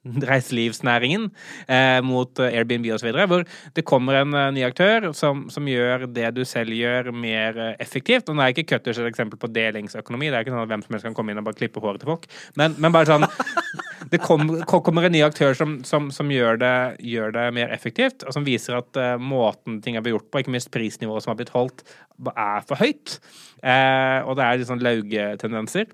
reiselivsnæringen 0.05 1.29
eh, 1.67 1.99
mot 2.05 2.39
eh, 2.39 2.53
Airbnb 2.59 2.87
osv., 2.93 3.09
hvor 3.25 3.45
det 3.75 3.85
kommer 3.87 4.19
en 4.19 4.35
uh, 4.35 4.49
ny 4.53 4.65
aktør 4.67 5.09
som, 5.17 5.45
som, 5.49 5.65
gjør 5.65 6.05
det 6.13 6.29
du 6.35 6.43
selv 6.47 6.75
gjør, 6.75 7.11
mer 7.15 7.57
uh, 7.57 7.71
effektivt. 7.81 8.29
Og 8.29 8.37
nå 8.37 8.43
er 8.43 8.53
ikke 8.53 8.67
Cutters 8.75 9.01
et 9.01 9.09
eksempel 9.09 9.39
på 9.41 9.49
delingsøkonomi, 9.53 10.29
det 10.29 10.39
er 10.39 10.45
ikke 10.45 10.53
sånn 10.53 10.63
at 10.65 10.71
hvem 10.71 10.85
som 10.85 10.95
helst 10.95 11.09
kan 11.09 11.17
komme 11.17 11.33
inn 11.33 11.41
og 11.41 11.47
bare 11.47 11.59
klippe 11.59 11.81
håret 11.83 12.03
til 12.03 12.11
folk, 12.13 12.29
men, 12.59 12.77
men 12.77 12.95
bare 12.95 13.09
sånn 13.11 13.27
Det 14.05 14.19
kom, 14.21 14.43
kommer 14.69 15.07
en 15.07 15.13
ny 15.15 15.23
aktør 15.25 15.55
som, 15.57 15.79
som, 15.87 16.11
som 16.13 16.29
gjør, 16.29 16.59
det, 16.61 16.73
gjør, 17.09 17.31
det, 17.33 17.45
mer 17.55 17.71
effektivt, 17.73 18.21
og 18.27 18.35
som 18.35 18.45
viser 18.45 18.77
at 18.77 18.99
uh, 19.01 19.15
måten 19.17 19.79
ting 19.81 19.97
er 19.97 20.03
blitt 20.05 20.13
gjort 20.13 20.27
på, 20.29 20.43
ikke 20.43 20.53
minst 20.53 20.69
prisnivået 20.73 21.25
som 21.25 21.31
har 21.31 21.39
blitt 21.39 21.53
holdt, 21.55 21.81
er 22.29 22.67
for 22.67 22.77
høyt. 22.77 23.17
og 23.65 24.35
det 24.37 24.45
er 24.45 24.59
litt 24.61 24.69
sånn 24.69 24.83
laugetendenser. 24.85 25.89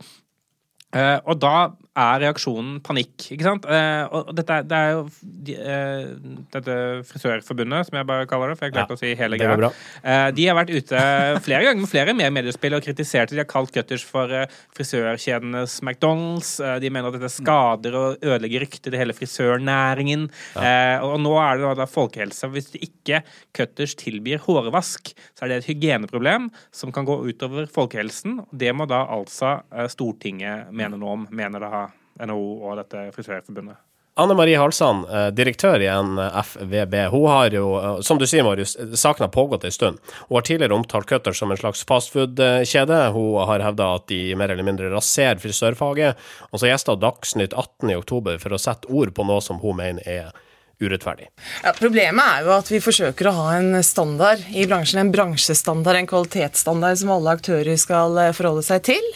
Uh, 0.91 1.23
og 1.23 1.39
da 1.39 1.55
er 1.99 2.21
reaksjonen 2.23 2.77
panikk, 2.85 3.25
ikke 3.35 3.43
sant? 3.43 3.65
Eh, 3.67 4.03
og 4.15 4.29
dette 4.37 4.55
er, 4.61 4.67
det 4.67 4.77
er 4.77 4.91
jo 4.93 5.01
de, 5.21 5.55
eh, 5.59 6.05
dette 6.53 6.75
frisørforbundet, 7.09 7.89
som 7.89 7.97
jeg 7.99 8.07
bare 8.07 8.27
kaller 8.31 8.51
det, 8.51 8.57
for 8.59 8.69
jeg 8.69 8.75
klarte 8.77 8.95
Ja, 8.95 8.95
å 8.95 9.01
si 9.01 9.11
hele 9.19 9.39
greia. 9.39 9.71
Eh, 9.99 10.29
de 10.37 10.45
har 10.47 10.55
vært 10.55 10.71
ute 10.71 11.01
flere 11.43 11.65
ganger 11.67 11.83
med 11.83 11.91
flere 11.91 12.15
med 12.15 12.31
mediespill 12.37 12.77
og 12.77 12.85
kritisert 12.85 13.29
det. 13.29 13.35
De 13.35 13.43
har 13.43 13.49
kalt 13.51 13.73
Cutters 13.75 14.05
for 14.07 14.31
frisørkjedenes 14.77 15.81
McDonald's. 15.83 16.53
De 16.79 16.89
mener 16.93 17.11
at 17.11 17.19
dette 17.19 17.33
skader 17.33 17.97
og 17.99 18.23
ødelegger 18.23 18.63
ryktet 18.63 18.87
til 18.87 18.99
hele 18.99 19.15
frisørnæringen. 19.17 20.29
Eh, 20.55 21.03
og 21.03 21.19
nå 21.19 21.35
er 21.43 21.59
det 21.59 21.75
da, 21.81 21.89
folkehelse. 21.91 22.47
Hvis 22.55 22.71
ikke 22.79 23.19
Cutters 23.51 23.97
tilbyr 23.99 24.39
hårvask, 24.47 25.11
så 25.35 25.43
er 25.43 25.51
det 25.51 25.59
et 25.59 25.71
hygieneproblem 25.73 26.47
som 26.71 26.95
kan 26.95 27.07
gå 27.07 27.19
utover 27.27 27.67
folkehelsen. 27.67 28.45
Det 28.55 28.71
må 28.71 28.87
da 28.87 29.03
altså 29.11 29.57
Stortinget 29.91 30.71
mene 30.71 30.95
noe 30.95 31.19
om, 31.19 31.27
mener 31.35 31.59
da 31.59 31.80
NHO 32.25 32.43
og 32.61 32.77
dette 32.81 33.07
frisørforbundet. 33.15 33.79
Anne 34.19 34.35
Marie 34.35 34.57
Halsand, 34.59 35.05
eh, 35.09 35.29
direktør 35.31 35.79
i 35.79 35.87
NFVB, 35.87 36.95
hun 37.13 37.29
har 37.31 37.53
jo, 37.55 37.67
eh, 37.79 38.01
som 38.01 38.17
du 38.19 38.25
sier, 38.27 38.43
Marius, 38.43 38.75
saken 38.75 39.23
har 39.23 39.31
pågått 39.31 39.63
en 39.63 39.71
stund. 39.71 39.99
Hun 40.27 40.35
har 40.35 40.41
tidligere 40.41 40.75
omtalt 40.75 41.07
Cutter 41.07 41.31
som 41.31 41.51
en 41.51 41.57
slags 41.57 41.85
fastfood-kjede. 41.85 43.13
Hun 43.13 43.47
har 43.47 43.63
hevda 43.63 43.95
at 43.95 44.07
de 44.07 44.35
mer 44.35 44.51
eller 44.51 44.67
mindre 44.67 44.91
raserer 44.91 45.39
frisørfaget. 45.39 46.15
Og 46.51 46.59
så 46.59 46.67
gjesta 46.67 46.99
Dagsnytt 46.99 47.53
18 47.53 47.89
i 47.89 47.95
oktober 47.95 48.37
for 48.37 48.49
å 48.49 48.59
sette 48.59 48.91
ord 48.91 49.15
på 49.15 49.25
noe 49.25 49.39
som 49.39 49.59
hun 49.59 49.77
mener 49.77 50.03
er 50.05 50.31
urettferdig. 50.81 51.29
Ja, 51.63 51.73
problemet 51.77 52.25
er 52.25 52.45
jo 52.47 52.53
at 52.55 52.71
vi 52.71 52.81
forsøker 52.83 53.29
å 53.29 53.35
ha 53.37 53.47
en 53.59 53.77
standard 53.85 54.43
i 54.49 54.65
bransjen, 54.69 55.01
en 55.03 55.13
bransjestandard, 55.13 56.01
en 56.01 56.09
kvalitetsstandard 56.09 56.99
som 57.01 57.13
alle 57.15 57.35
aktører 57.37 57.77
skal 57.79 58.17
eh, 58.17 58.33
forholde 58.35 58.65
seg 58.65 58.83
til. 58.91 59.11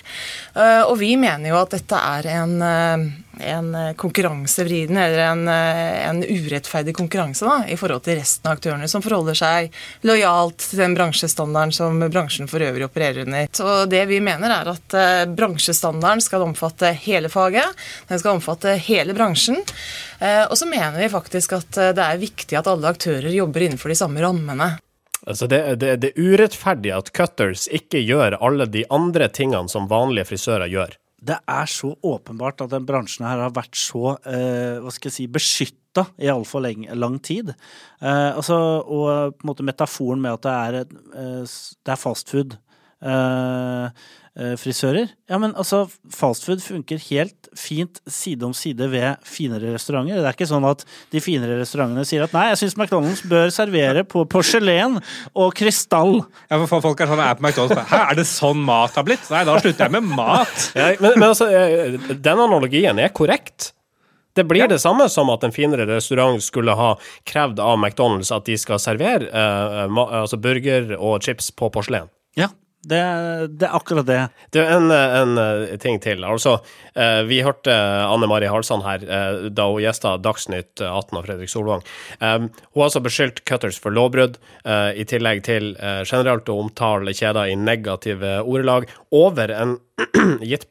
Eh, 0.56 0.84
Og 0.86 0.98
vi 1.02 1.16
mener 1.20 1.50
jo 1.52 1.60
at 1.60 1.74
dette 1.76 2.00
er 2.00 2.30
en, 2.38 2.56
eh, 2.62 3.06
en 3.40 3.96
konkurransevriden 3.96 4.98
eller 4.98 5.18
en, 5.18 5.48
eh, 5.48 6.08
en 6.10 6.24
urettferdig 6.24 6.96
konkurranse 6.96 7.46
da, 7.46 7.58
i 7.68 7.78
forhold 7.78 8.04
til 8.06 8.20
resten 8.20 8.50
av 8.50 8.58
aktørene 8.58 8.88
som 8.92 9.04
forholder 9.06 9.38
seg 9.38 9.76
lojalt 10.08 10.58
til 10.70 10.82
den 10.84 10.96
bransjestandarden 10.98 11.74
som 11.76 12.00
bransjen 12.10 12.50
for 12.52 12.64
øvrig 12.64 12.88
opererer 12.88 13.26
under. 13.26 13.48
Så 13.52 13.86
det 13.90 14.06
vi 14.10 14.22
mener 14.24 14.54
er 14.54 14.72
at 14.76 14.98
eh, 14.98 15.26
bransjestandarden 15.36 16.24
skal 16.24 16.48
omfatte 16.48 16.94
hele 17.06 17.30
faget, 17.30 17.86
den 18.08 18.22
skal 18.22 18.38
omfatte 18.40 18.76
hele 18.88 19.16
bransjen. 19.18 19.62
Eh, 20.20 20.46
Og 20.46 20.58
så 20.58 20.66
mener 20.70 21.00
vi 21.00 21.10
faktisk 21.10 21.54
at 21.60 21.78
eh, 21.78 21.94
det 21.96 22.04
er 22.04 22.22
viktig 22.22 22.60
at 22.60 22.68
alle 22.72 22.92
aktører 22.92 23.32
jobber 23.34 23.68
innenfor 23.68 23.92
de 23.92 24.00
samme 24.00 24.24
rammene. 24.24 24.76
Altså 25.26 25.48
det, 25.50 25.62
det, 25.82 25.96
det 26.04 26.12
er 26.14 26.22
urettferdig 26.22 26.92
at 26.94 27.10
Cutters 27.16 27.66
ikke 27.74 28.04
gjør 28.04 28.38
alle 28.46 28.68
de 28.70 28.84
andre 28.94 29.28
tingene 29.34 29.72
som 29.72 29.90
vanlige 29.90 30.30
frisører 30.30 30.70
gjør. 30.70 30.94
Det 31.26 31.38
er 31.50 31.70
så 31.72 31.94
åpenbart 32.06 32.62
at 32.66 32.74
den 32.74 32.86
bransjen 32.88 33.26
her 33.28 33.42
har 33.46 33.56
vært 33.56 33.78
så 33.80 34.16
eh, 34.28 34.78
hva 34.84 34.94
skal 34.94 35.10
jeg 35.10 35.16
si, 35.16 35.26
beskytta 35.32 36.06
i 36.22 36.30
altfor 36.32 36.66
lang 36.98 37.18
tid. 37.24 37.54
Eh, 38.02 38.32
altså, 38.36 38.58
og 38.84 39.38
på 39.38 39.46
en 39.46 39.52
måte 39.52 39.66
metaforen 39.66 40.22
med 40.22 40.38
at 40.38 40.46
det 40.46 40.56
er, 40.56 41.00
eh, 41.18 41.56
det 41.86 41.96
er 41.96 42.02
fastfood. 42.02 42.58
Eh, 43.06 44.06
frisører. 44.60 45.14
Ja, 45.32 45.38
men 45.40 45.54
altså, 45.56 45.86
fastfood 46.12 46.60
funker 46.60 47.00
helt 47.08 47.48
fint 47.56 48.02
side 48.12 48.44
om 48.44 48.52
side 48.58 48.90
ved 48.92 49.22
finere 49.24 49.72
restauranter. 49.74 50.20
Det 50.20 50.28
er 50.28 50.36
ikke 50.36 50.50
sånn 50.50 50.68
at 50.68 50.84
de 51.14 51.22
finere 51.24 51.56
restaurantene 51.62 52.04
sier 52.08 52.26
at 52.26 52.36
nei, 52.36 52.50
jeg 52.52 52.60
syns 52.66 52.76
McDonald's 52.80 53.24
bør 53.32 53.54
servere 53.56 54.04
på 54.08 54.26
porselen 54.32 55.00
og 55.32 55.56
krystall. 55.56 56.20
Ja, 56.50 56.60
for 56.66 56.84
Folk 56.86 57.02
er 57.02 57.10
sånn, 57.10 57.24
er 57.24 57.40
på 57.40 57.46
McDonald's 57.48 57.88
Hæ, 57.90 58.02
er 58.12 58.20
det 58.20 58.28
sånn 58.30 58.60
mat 58.68 58.98
har 59.00 59.08
blitt? 59.08 59.24
Nei, 59.32 59.46
da 59.48 59.56
slutter 59.62 59.88
jeg 59.88 59.96
med 59.96 60.12
mat. 60.18 60.54
Ja, 60.76 60.92
men, 61.00 61.16
men 61.16 61.30
altså, 61.30 61.48
eh, 61.50 61.96
den 62.12 62.42
analogien 62.42 63.00
er 63.00 63.14
korrekt. 63.16 63.72
Det 64.36 64.44
blir 64.44 64.68
det 64.68 64.82
samme 64.84 65.08
som 65.12 65.30
at 65.32 65.46
en 65.48 65.54
finere 65.56 65.86
restaurant 65.88 66.44
skulle 66.44 66.76
ha 66.76 66.92
krevd 67.28 67.62
av 67.64 67.78
McDonald's 67.80 68.34
at 68.36 68.48
de 68.50 68.58
skal 68.60 68.82
servere 68.84 69.30
eh, 69.32 69.86
ma 69.88 70.10
altså 70.26 70.40
burger 70.42 70.98
og 70.98 71.24
chips 71.24 71.54
på 71.56 71.72
porselen. 71.72 72.12
Ja, 72.36 72.50
det, 72.90 73.02
det 73.60 73.68
er 73.68 73.76
akkurat 73.78 74.06
det. 74.08 74.20
Det 74.54 74.62
er 74.62 74.72
en, 74.78 74.92
en 74.94 75.38
eh, 75.42 75.76
ting 75.82 75.98
til. 76.04 76.24
Altså, 76.28 76.58
eh, 76.94 77.22
vi 77.28 77.42
hørte 77.46 77.74
Anne 78.06 78.30
Mari 78.30 78.50
Halsand 78.52 78.86
her 78.86 79.06
eh, 79.06 79.48
da 79.56 79.66
hun 79.72 79.82
gjesta 79.84 80.16
Dagsnytt 80.24 80.84
18 80.86 81.18
av 81.20 81.26
Fredrik 81.28 81.52
Solvang. 81.52 81.84
Eh, 82.20 82.36
Hun 82.46 82.50
har 82.80 82.88
altså 82.90 83.02
beskyldt 83.06 83.44
Cutters 83.50 83.80
for 83.82 83.96
lovbrudd, 83.96 84.38
eh, 84.66 84.92
i 85.02 85.08
tillegg 85.10 85.44
til 85.48 85.72
eh, 85.80 86.04
generelt 86.06 86.50
å 86.52 86.60
omtale 86.64 87.16
kjeder 87.16 87.52
i 87.52 87.58
negative 87.60 88.38
ordelag 88.44 88.88
over 89.16 89.52
en, 89.56 89.78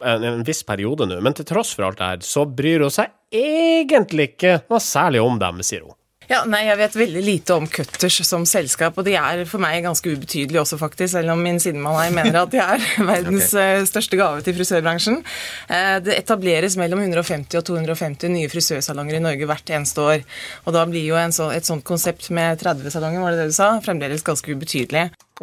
en 0.04 0.47
viss 0.47 0.62
periode 0.68 1.09
nå. 1.11 1.21
Men 1.25 1.37
til 1.37 1.49
tross 1.49 1.75
for 1.75 1.88
alt 1.88 2.00
det 2.00 2.11
her, 2.12 2.24
så 2.27 2.46
bryr 2.46 2.87
hun 2.87 2.94
seg 2.94 3.12
egentlig 3.35 4.35
ikke 4.35 4.61
noe 4.70 4.83
særlig 4.83 5.22
om 5.24 5.40
dem, 5.42 5.62
sier 5.66 5.87
hun. 5.87 5.96
Ja, 6.30 6.42
nei, 6.48 6.62
Jeg 6.68 6.78
vet 6.80 6.96
veldig 6.96 7.22
lite 7.24 7.56
om 7.58 7.66
Cutters 7.68 8.20
som 8.26 8.46
selskap, 8.48 8.96
og 8.98 9.04
de 9.06 9.16
er 9.18 9.42
for 9.48 9.62
meg 9.62 9.82
ganske 9.84 10.08
ubetydelige 10.14 10.62
også, 10.62 10.78
faktisk, 10.80 11.12
selv 11.16 11.34
om 11.34 11.42
min 11.44 11.60
sidemann 11.60 11.98
her 11.98 12.14
mener 12.14 12.40
at 12.44 12.52
de 12.54 12.60
er 12.62 12.87
verdens 13.12 13.50
okay. 13.52 13.84
største 13.88 14.18
gave 14.20 14.44
til 14.46 14.56
frisørbransjen. 14.56 15.20
Eh, 15.68 15.98
Det 16.04 16.16
etableres 16.16 16.78
mellom 16.80 17.02
150 17.04 17.58
og 17.60 17.66
250 17.68 18.32
nye 18.32 18.50
frisørsalonger 18.52 19.18
i 19.18 19.24
Norge 19.24 19.48
hvert 19.50 19.74
eneste 19.76 20.00
år. 20.00 20.24
Og 20.64 20.76
da 20.76 20.87
blir 20.88 21.04
jo 21.04 21.18
en 21.20 21.34
så, 21.34 21.50
et 21.52 21.68
sånt 21.68 21.84
konsept 21.84 22.30
med 22.34 22.60
30 22.62 22.94
salonger, 22.94 23.20
var 23.24 23.34
det 23.34 23.44
det 23.44 23.52
du 23.52 23.58
sa, 23.58 23.74
fremdeles 23.84 24.24
ganske 24.26 24.54
ubetydelig. 24.54 25.10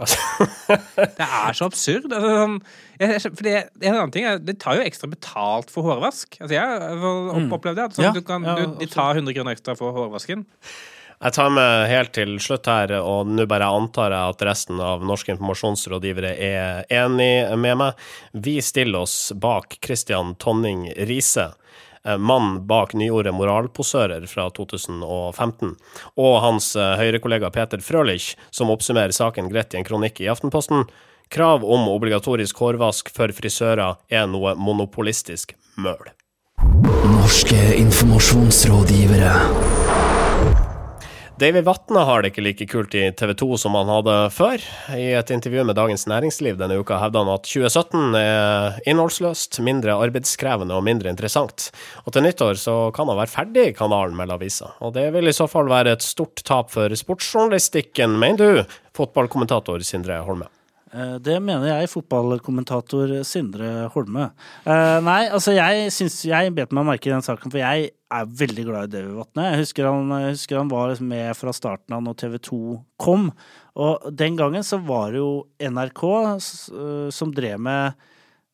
Det 1.19 1.25
er 1.25 1.53
så 1.57 1.67
absurd. 1.67 2.05
Altså, 2.15 2.29
sånn, 2.31 2.53
jeg, 3.01 3.33
det, 3.41 3.57
en 3.81 3.95
annen 3.95 4.13
ting 4.13 4.27
er, 4.29 4.39
Det 4.43 4.59
tar 4.61 4.77
jo 4.79 4.85
ekstra 4.85 5.09
betalt 5.11 5.73
for 5.73 5.87
hårvask. 5.87 6.37
Altså, 6.39 6.53
jeg 6.55 6.61
har 6.61 7.51
opplevd 7.57 7.79
det. 7.79 7.85
At 7.89 7.97
sånn, 7.97 8.07
Ja, 8.07 8.15
du 8.15 8.23
kan, 8.25 8.45
du, 8.45 8.65
de 8.79 8.89
tar 8.91 9.19
100 9.19 9.35
kroner 9.37 9.57
ekstra 9.57 9.77
for 9.79 9.95
hårvasken. 9.95 10.45
Jeg 11.21 11.35
tar 11.35 11.51
med 11.53 11.85
helt 11.85 12.15
til 12.17 12.31
slutt 12.41 12.65
her, 12.65 12.95
og 12.97 13.29
nå 13.29 13.45
bare 13.49 13.67
antar 13.69 14.09
jeg 14.09 14.33
at 14.33 14.43
resten 14.47 14.79
av 14.81 15.03
norske 15.05 15.29
informasjonsrådgivere 15.35 16.31
er 16.33 16.87
enig 16.89 17.45
med 17.61 17.77
meg. 17.77 18.05
Vi 18.33 18.55
stiller 18.65 19.03
oss 19.05 19.29
bak 19.37 19.77
Christian 19.85 20.33
Tonning 20.41 20.87
Riise, 20.97 21.51
mannen 22.01 22.25
mann 22.25 22.65
bak 22.65 22.95
nyordet 22.97 23.35
moralposører 23.37 24.25
fra 24.25 24.47
2015, 24.57 25.75
og 26.17 26.33
hans 26.41 26.71
eh, 26.73 26.95
høyrekollega 26.97 27.51
Peter 27.53 27.85
Frølich, 27.85 28.33
som 28.49 28.73
oppsummerer 28.73 29.13
saken 29.13 29.51
greit 29.51 29.75
i 29.75 29.77
en 29.77 29.85
kronikk 29.85 30.23
i 30.23 30.29
Aftenposten. 30.31 30.87
Krav 31.31 31.63
om 31.63 31.85
obligatorisk 31.87 32.57
hårvask 32.59 33.07
for 33.15 33.31
frisører 33.31 33.95
er 34.11 34.25
noe 34.27 34.51
monopolistisk 34.59 35.53
møl. 35.79 36.09
Norske 37.07 37.59
informasjonsrådgivere. 37.79 39.31
David 41.39 41.63
Vatne 41.65 42.03
har 42.05 42.21
det 42.21 42.33
ikke 42.33 42.43
like 42.43 42.67
kult 42.69 42.99
i 42.99 43.05
TV 43.15 43.31
2 43.39 43.47
som 43.63 43.79
han 43.79 43.93
hadde 43.93 44.17
før. 44.35 44.59
I 44.91 45.07
et 45.21 45.31
intervju 45.31 45.63
med 45.71 45.79
Dagens 45.79 46.03
Næringsliv 46.11 46.59
denne 46.59 46.83
uka 46.83 46.99
hevder 46.99 47.23
han 47.23 47.33
at 47.37 47.47
2017 47.47 48.19
er 48.19 48.83
innholdsløst, 48.91 49.63
mindre 49.63 49.95
arbeidskrevende 50.03 50.75
og 50.75 50.83
mindre 50.83 51.15
interessant. 51.15 51.71
Og 52.03 52.11
til 52.11 52.27
nyttår 52.27 52.59
så 52.59 52.79
kan 52.91 53.07
han 53.07 53.23
være 53.23 53.37
ferdig 53.39 53.69
i 53.71 53.75
kanalen, 53.79 54.19
melder 54.19 54.35
avisa. 54.35 54.75
Og 54.83 54.97
det 54.99 55.07
vil 55.15 55.31
i 55.31 55.39
så 55.39 55.47
fall 55.47 55.71
være 55.71 55.95
et 55.95 56.03
stort 56.03 56.43
tap 56.43 56.75
for 56.75 56.91
sportsjournalistikken, 56.91 58.19
mener 58.19 58.41
du, 58.43 58.81
fotballkommentator 58.99 59.79
Sindre 59.87 60.25
Holme? 60.27 60.51
Eh, 60.93 61.15
Det 61.23 61.37
mener 61.39 61.67
jeg, 61.69 61.89
fotballkommentator 61.91 63.13
Sindre 63.27 63.87
Holme. 63.93 64.29
Eh, 64.65 64.99
nei, 65.05 65.29
altså 65.31 65.53
jeg 65.55 65.91
syns 65.95 66.19
Jeg 66.27 66.53
bet 66.55 66.71
meg 66.75 66.85
merke 66.85 67.07
i 67.09 67.13
den 67.13 67.23
saken, 67.25 67.51
for 67.51 67.61
jeg 67.61 67.91
er 68.11 68.25
veldig 68.25 68.65
glad 68.67 68.89
i 68.89 68.97
David 68.97 69.15
Vatne. 69.15 69.45
Jeg 69.53 69.61
husker 69.63 69.87
han, 69.87 70.09
jeg 70.19 70.35
husker 70.35 70.57
han 70.59 70.71
var 70.71 70.89
liksom 70.91 71.07
med 71.07 71.35
fra 71.39 71.53
starten 71.55 71.95
av 71.95 72.03
når 72.03 72.17
TV 72.19 72.37
2 72.49 72.61
kom. 72.99 73.29
Og 73.79 74.09
den 74.11 74.35
gangen 74.35 74.63
så 74.67 74.81
var 74.83 75.11
det 75.13 75.21
jo 75.23 75.47
NRK 75.63 76.03
eh, 76.35 77.09
som 77.15 77.31
drev 77.31 77.59
med 77.59 77.93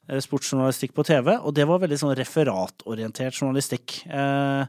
sportsjournalistikk 0.07 0.93
på 0.95 1.03
TV, 1.03 1.33
og 1.35 1.51
det 1.51 1.65
var 1.67 1.81
veldig 1.81 1.97
sånn 1.99 2.13
referatorientert 2.15 3.35
journalistikk. 3.35 3.97
Eh, 4.07 4.63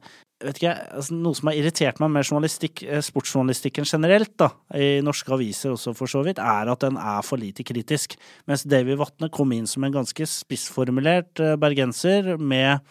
vet 0.45 0.61
ikke, 0.61 0.73
altså 0.95 1.17
Noe 1.19 1.37
som 1.37 1.51
har 1.51 1.59
irritert 1.59 2.01
meg 2.03 2.13
med 2.15 2.23
eh, 2.23 3.03
sportsjournalistikken 3.05 3.87
generelt, 3.89 4.35
da, 4.39 4.53
i 4.75 4.99
norske 5.05 5.33
aviser 5.35 5.75
også 5.75 5.95
for 5.99 6.11
så 6.11 6.23
vidt, 6.27 6.39
er 6.39 6.71
at 6.71 6.85
den 6.85 6.99
er 7.01 7.23
for 7.27 7.41
lite 7.41 7.67
kritisk. 7.67 8.15
Mens 8.47 8.67
Davy 8.69 8.97
Vatne 8.99 9.31
kom 9.35 9.53
inn 9.57 9.67
som 9.67 9.85
en 9.85 9.97
ganske 9.99 10.29
spissformulert 10.31 11.43
eh, 11.43 11.57
bergenser 11.61 12.37
med 12.39 12.85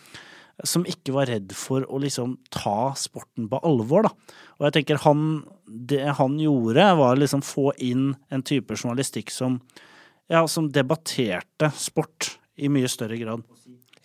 som 0.66 0.88
ikke 0.90 1.14
var 1.14 1.30
redd 1.30 1.52
for 1.54 1.86
å 1.86 2.00
liksom 2.02 2.40
ta 2.50 2.92
sporten 2.98 3.46
på 3.52 3.60
alvor, 3.68 4.08
da. 4.08 4.38
Og 4.58 4.66
jeg 4.66 4.80
tenker 4.80 5.04
han 5.04 5.44
Det 5.68 6.16
han 6.18 6.40
gjorde, 6.40 6.86
var 6.98 7.20
liksom 7.20 7.44
få 7.44 7.74
inn 7.84 8.16
en 8.32 8.42
type 8.42 8.74
journalistikk 8.74 9.30
som 9.30 9.60
ja, 10.28 10.42
som 10.48 10.70
debatterte 10.72 11.70
sport 11.76 12.38
i 12.56 12.70
mye 12.72 12.88
større 12.92 13.18
grad. 13.20 13.44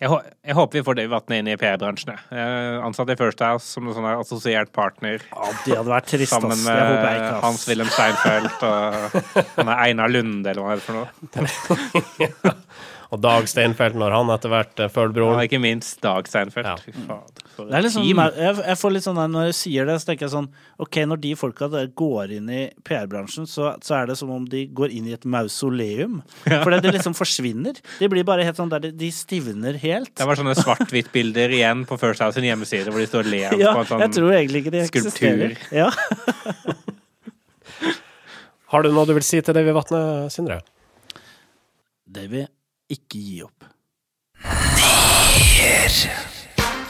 Jeg, 0.01 0.09
hå- 0.11 0.23
jeg 0.43 0.55
håper 0.57 0.79
vi 0.79 0.83
får 0.83 0.95
det 0.97 1.03
Vatne 1.11 1.37
inn 1.39 1.47
i 1.47 1.55
PR-bransjen. 1.59 2.17
Ansatt 2.83 3.11
i 3.13 3.15
First 3.19 3.39
House 3.45 3.67
som 3.75 3.87
en 3.87 3.93
sånn 3.95 4.07
assosiert 4.09 4.71
partner. 4.75 5.21
Ja, 5.29 5.51
det 5.65 5.77
hadde 5.77 5.93
vært 5.93 6.09
trist, 6.11 6.33
Sammen 6.33 6.57
med 6.63 6.73
jeg 6.73 6.87
håper 6.89 6.97
jeg 6.97 7.05
med 7.05 7.19
ikke, 7.21 7.29
ass. 7.37 7.43
Hans-Wilhelm 7.45 7.91
Steinfeld 7.93 8.65
og 8.67 9.55
han 9.61 9.69
er 9.69 9.83
Einar 9.85 10.11
Lunde, 10.11 10.49
eller 10.51 10.65
hva 10.65 10.75
det 10.75 10.81
er 10.81 10.87
for 10.87 10.93
noe. 10.99 12.53
Og 13.13 13.19
Dag 13.21 13.45
Steinfeld, 13.45 13.93
når 14.01 14.09
han 14.15 14.31
etter 14.33 14.49
hvert 14.49 14.79
eh, 14.81 14.89
følger 14.89 15.13
broren. 15.19 15.37
Ja, 15.37 15.45
ikke 15.45 15.59
minst 15.61 15.99
Dag 16.01 16.25
Steinfeld. 16.25 16.65
Ja. 16.65 16.75
Fy 16.81 16.93
fader, 17.05 17.42
for 17.55 17.69
et 17.69 17.83
litt 17.85 17.93
sånn, 17.93 18.03
team. 18.07 18.19
jeg, 18.37 18.55
jeg 18.65 18.77
får 18.81 18.93
litt 18.95 19.05
sånn 19.05 19.19
der, 19.19 19.29
Når 19.33 19.43
jeg 19.49 19.55
sier 19.59 19.85
det, 19.89 19.95
så 20.01 20.07
tenker 20.09 20.25
jeg 20.25 20.33
sånn 20.33 20.47
Ok, 20.81 20.97
når 21.09 21.19
de 21.23 21.31
folka 21.39 21.67
der 21.73 21.87
går 22.01 22.33
inn 22.39 22.47
i 22.49 22.61
PR-bransjen, 22.87 23.45
så, 23.49 23.73
så 23.85 23.95
er 23.99 24.09
det 24.09 24.17
som 24.19 24.31
om 24.33 24.45
de 24.49 24.63
går 24.73 24.89
inn 24.95 25.07
i 25.11 25.13
et 25.15 25.25
mausoleum. 25.29 26.19
Fordi 26.47 26.79
det 26.83 26.93
liksom 26.97 27.13
forsvinner. 27.17 27.77
De 27.99 28.09
blir 28.11 28.25
bare 28.27 28.43
helt 28.47 28.57
sånn 28.59 28.71
der, 28.73 28.89
de 28.91 29.09
stivner 29.13 29.77
helt. 29.83 30.11
Det 30.17 30.25
var 30.29 30.39
sånne 30.39 30.55
svart-hvitt-bilder 30.59 31.53
igjen 31.59 31.85
på 31.89 31.97
First 32.01 32.21
House 32.25 32.35
sin 32.39 32.47
hjemmeside, 32.49 32.89
hvor 32.91 32.99
de 33.03 33.07
står 33.11 33.25
og 33.27 33.31
ler 33.35 33.57
Ja, 33.61 33.71
på 33.77 33.83
en 33.85 33.89
sånn 33.93 34.03
jeg 34.07 34.15
tror 34.17 34.33
egentlig 34.37 34.63
ikke 34.65 34.73
de 34.75 34.83
skulptur. 34.89 35.11
eksisterer. 35.13 35.57
Ja. 35.73 35.89
Har 38.73 38.81
du 38.81 38.89
noe 38.89 39.05
du 39.05 39.13
vil 39.13 39.25
si 39.25 39.37
til 39.45 39.53
Davy 39.53 39.69
Vatne, 39.75 39.99
Sindre? 40.33 40.61
Davy, 42.09 42.41
ikke 42.93 43.21
gi 43.21 43.43
opp. 43.45 43.69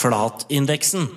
Flatindeksen. 0.00 1.08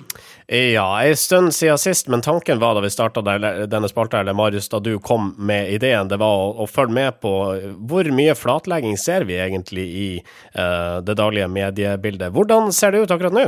Ja, 0.46 1.02
en 1.02 1.16
stund 1.16 1.54
siden 1.54 1.78
sist, 1.78 2.08
men 2.12 2.20
tanken 2.20 2.58
var 2.60 2.74
da 2.76 2.82
vi 2.84 2.90
starta 2.92 3.22
denne 3.24 3.88
spalta, 3.88 4.20
eller 4.20 4.36
Marius, 4.36 4.68
da 4.68 4.80
du 4.80 4.98
kom 5.00 5.32
med 5.38 5.72
ideen, 5.72 6.08
det 6.08 6.18
var 6.20 6.36
å, 6.36 6.50
å 6.60 6.68
følge 6.68 6.92
med 6.92 7.20
på 7.24 7.32
hvor 7.80 8.10
mye 8.12 8.36
flatlegging 8.36 8.98
ser 9.00 9.24
vi 9.24 9.40
egentlig 9.40 9.86
i 9.88 10.08
uh, 10.20 11.00
det 11.00 11.16
daglige 11.16 11.48
mediebildet. 11.48 12.34
Hvordan 12.36 12.74
ser 12.76 12.92
det 12.92 13.06
ut 13.06 13.16
akkurat 13.16 13.32
nå? 13.32 13.46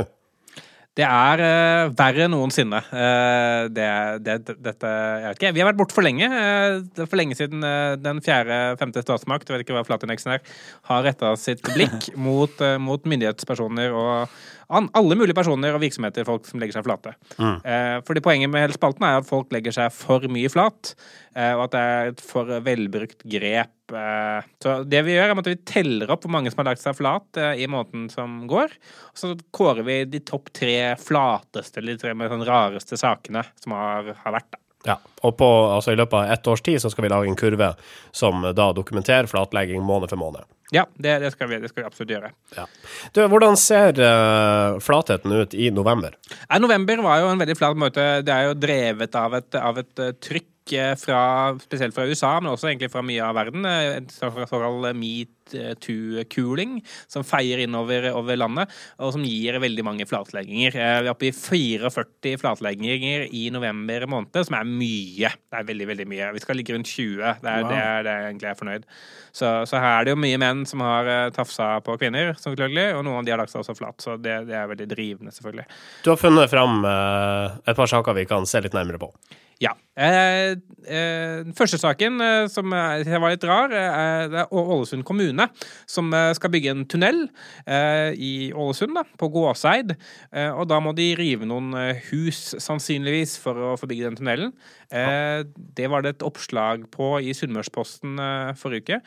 Det 0.97 1.05
er 1.05 1.41
uh, 1.43 1.91
verre 1.93 2.25
enn 2.25 2.33
noensinne. 2.33 2.79
Uh, 2.89 3.69
det, 3.69 3.87
det, 4.25 4.37
dette 4.65 4.89
Jeg 4.89 5.27
vet 5.27 5.37
ikke. 5.37 5.51
Vi 5.53 5.61
har 5.61 5.69
vært 5.69 5.79
borte 5.83 5.93
for 5.93 6.05
lenge. 6.07 6.25
Uh, 6.25 6.81
det 6.81 7.03
er 7.05 7.11
for 7.11 7.21
lenge 7.21 7.37
siden 7.37 7.61
den 8.01 8.21
fjerde-femte 8.25 9.05
statsmakt, 9.05 9.45
jeg 9.45 9.53
vet 9.53 9.67
ikke 9.67 9.77
hva 9.77 9.85
flatindeksen 9.85 10.39
er, 10.39 10.45
har 10.89 11.05
retta 11.05 11.35
sitt 11.37 11.61
blikk 11.69 12.09
mot, 12.27 12.65
mot 12.81 13.05
myndighetspersoner 13.05 13.93
og 13.93 14.39
alle 14.67 15.15
mulige 15.15 15.35
personer 15.37 15.75
og 15.75 15.81
virksomheter, 15.83 16.25
folk 16.27 16.47
som 16.47 16.59
legger 16.59 16.77
seg 16.77 16.85
flate. 16.87 17.13
Mm. 17.37 18.03
fordi 18.07 18.23
poenget 18.23 18.51
med 18.51 18.65
hele 18.65 18.75
spalten 18.75 19.05
er 19.07 19.21
at 19.21 19.27
folk 19.29 19.51
legger 19.55 19.75
seg 19.75 19.93
for 19.95 20.27
mye 20.31 20.51
flat, 20.51 20.93
eh, 21.35 21.53
og 21.55 21.67
at 21.67 21.75
det 21.75 21.83
er 21.83 22.11
et 22.11 22.23
for 22.23 22.51
velbrukt 22.65 23.23
grep. 23.23 23.73
eh. 23.95 24.49
Så 24.63 24.83
det 24.83 25.03
vi 25.07 25.15
gjør, 25.15 25.31
er 25.31 25.39
at 25.39 25.51
vi 25.51 25.57
teller 25.67 26.11
opp 26.11 26.25
hvor 26.25 26.35
mange 26.35 26.51
som 26.51 26.63
har 26.63 26.71
lagt 26.71 26.83
seg 26.83 26.97
flat 26.99 27.39
eh, 27.39 27.63
i 27.63 27.69
måneden 27.71 28.09
som 28.11 28.41
går. 28.49 28.75
Og 29.13 29.21
så 29.21 29.33
kårer 29.55 29.87
vi 29.87 29.97
de 30.11 30.23
topp 30.27 30.51
tre 30.51 30.95
flateste, 30.99 31.79
eller 31.79 31.95
de 31.95 32.03
tre 32.03 32.15
med 32.17 32.31
sånn 32.33 32.47
rareste 32.47 32.99
sakene 32.99 33.45
som 33.63 33.75
har, 33.77 34.15
har 34.23 34.39
vært. 34.39 34.51
Da. 34.51 34.66
Ja, 34.87 34.97
og 35.27 35.37
på, 35.39 35.47
altså 35.75 35.93
I 35.93 35.99
løpet 35.99 36.15
av 36.15 36.33
ett 36.37 36.47
års 36.47 36.63
tid 36.63 36.81
så 36.81 36.91
skal 36.93 37.05
vi 37.07 37.11
lage 37.11 37.29
en 37.29 37.39
kurve 37.39 37.73
som 38.15 38.45
da 38.55 38.69
dokumenterer 38.75 39.27
flatlegging 39.29 39.83
måned 39.83 40.11
for 40.13 40.21
måned. 40.21 40.47
Ja, 40.71 40.83
det, 40.95 41.19
det, 41.23 41.31
skal 41.31 41.47
vi, 41.47 41.61
det 41.63 41.71
skal 41.71 41.83
vi 41.83 41.87
absolutt 41.87 42.11
gjøre. 42.11 42.31
Ja. 42.57 42.65
Du, 43.15 43.21
hvordan 43.31 43.55
ser 43.59 43.99
uh, 44.01 44.79
flatheten 44.83 45.31
ut 45.31 45.55
i 45.55 45.69
november? 45.71 46.17
Ja, 46.49 46.59
november 46.59 47.03
var 47.05 47.21
jo 47.23 47.31
en 47.31 47.39
veldig 47.39 47.55
flat 47.55 47.79
måte. 47.79 48.07
Det 48.27 48.33
er 48.35 48.49
jo 48.49 48.57
drevet 48.59 49.15
av 49.15 49.37
et, 49.39 49.59
av 49.59 49.79
et 49.79 50.03
eh, 50.03 50.15
trykk 50.27 50.49
eh, 50.75 50.95
fra, 50.99 51.21
spesielt 51.63 51.95
fra 51.95 52.05
USA, 52.09 52.35
men 52.41 52.51
også 52.51 52.69
egentlig 52.71 52.91
fra 52.93 53.03
mye 53.05 53.23
av 53.23 53.35
verden. 53.37 53.65
eh, 53.65 54.01
såkalt 54.11 54.95
metoo-kuling 54.97 56.81
som 57.07 57.23
feier 57.23 57.61
innover 57.63 58.09
over 58.11 58.37
landet, 58.39 58.71
og 58.99 59.13
som 59.15 59.23
gir 59.25 59.57
veldig 59.63 59.85
mange 59.87 60.07
flatlegginger. 60.09 60.75
Eh, 60.75 61.01
Vi 61.01 61.07
er 61.07 61.11
oppe 61.13 61.29
i 61.29 61.31
44 61.35 62.37
flatlegginger 62.41 63.27
i 63.31 63.49
november 63.53 64.07
måned, 64.07 64.39
som 64.47 64.57
er 64.59 64.67
mye. 64.67 65.31
Det 65.31 65.61
er 65.61 65.67
veldig, 65.69 65.87
veldig 65.93 66.07
mye. 66.11 66.31
Vi 66.35 66.43
skal 66.43 66.59
ligge 66.59 66.75
rundt 66.75 66.87
20. 66.91 67.17
Det 67.41 67.53
er, 67.53 67.63
det 67.69 67.77
er, 67.77 68.03
det 68.03 68.11
er 68.15 68.27
egentlig 68.27 68.49
jeg 68.49 68.55
er 68.55 68.61
fornøyd. 68.61 68.87
Så, 69.37 69.53
så 69.69 69.77
her 69.79 69.99
er 70.01 70.07
det 70.07 70.15
jo 70.15 70.19
mye 70.19 70.37
menn 70.41 70.65
som 70.65 70.81
har 70.81 71.31
tafsa 71.35 71.77
på 71.85 71.97
kvinner, 72.01 72.33
selvfølgelig, 72.41 72.87
og 72.97 73.03
noen 73.05 73.21
av 73.21 73.27
de 73.27 73.31
har 73.35 73.41
lagt 73.43 73.53
seg 73.53 73.61
også 73.63 73.77
flat. 73.77 74.01
Så 74.03 74.17
det, 74.17 74.39
det 74.49 74.55
er 74.57 74.71
veldig 74.71 74.87
drivende, 74.91 75.33
selvfølgelig. 75.35 75.67
Du 76.03 76.11
har 76.13 76.19
funnet 76.21 76.49
fram 76.51 76.81
eh, 76.87 77.57
et 77.67 77.77
par 77.77 77.91
saker 77.91 78.17
vi 78.17 78.25
kan 78.29 78.47
se 78.49 78.63
litt 78.65 78.75
nærmere 78.77 79.01
på. 79.01 79.11
Ja. 79.63 79.71
Eh, 79.97 80.53
eh, 80.85 81.39
den 81.41 81.55
første 81.57 81.79
saken 81.81 82.21
eh, 82.21 82.43
som 82.53 82.73
jeg 82.77 83.21
var 83.23 83.33
litt 83.33 83.45
rar, 83.49 83.73
eh, 83.73 84.25
det 84.29 84.43
er 84.43 84.51
Ålesund 84.53 85.05
kommune 85.07 85.47
som 85.89 86.11
eh, 86.13 86.29
skal 86.37 86.53
bygge 86.53 86.73
en 86.75 86.83
tunnel 86.89 87.23
eh, 87.65 88.13
i 88.13 88.51
Ålesund, 88.53 88.93
da, 88.99 89.03
på 89.17 89.31
Gåseid. 89.33 89.95
Eh, 90.29 90.51
og 90.51 90.69
da 90.69 90.77
må 90.83 90.93
de 90.97 91.09
rive 91.17 91.49
noen 91.49 91.73
hus, 92.11 92.43
sannsynligvis, 92.61 93.37
for 93.41 93.57
å 93.57 93.73
få 93.81 93.89
bygge 93.89 94.11
den 94.11 94.21
tunnelen. 94.21 94.53
Eh, 94.93 95.41
det 95.79 95.89
var 95.89 96.05
det 96.05 96.17
et 96.17 96.27
oppslag 96.27 96.85
på 96.93 97.15
i 97.25 97.33
Sunnmørsposten 97.37 98.21
forrige 98.61 99.01
uke. 99.01 99.03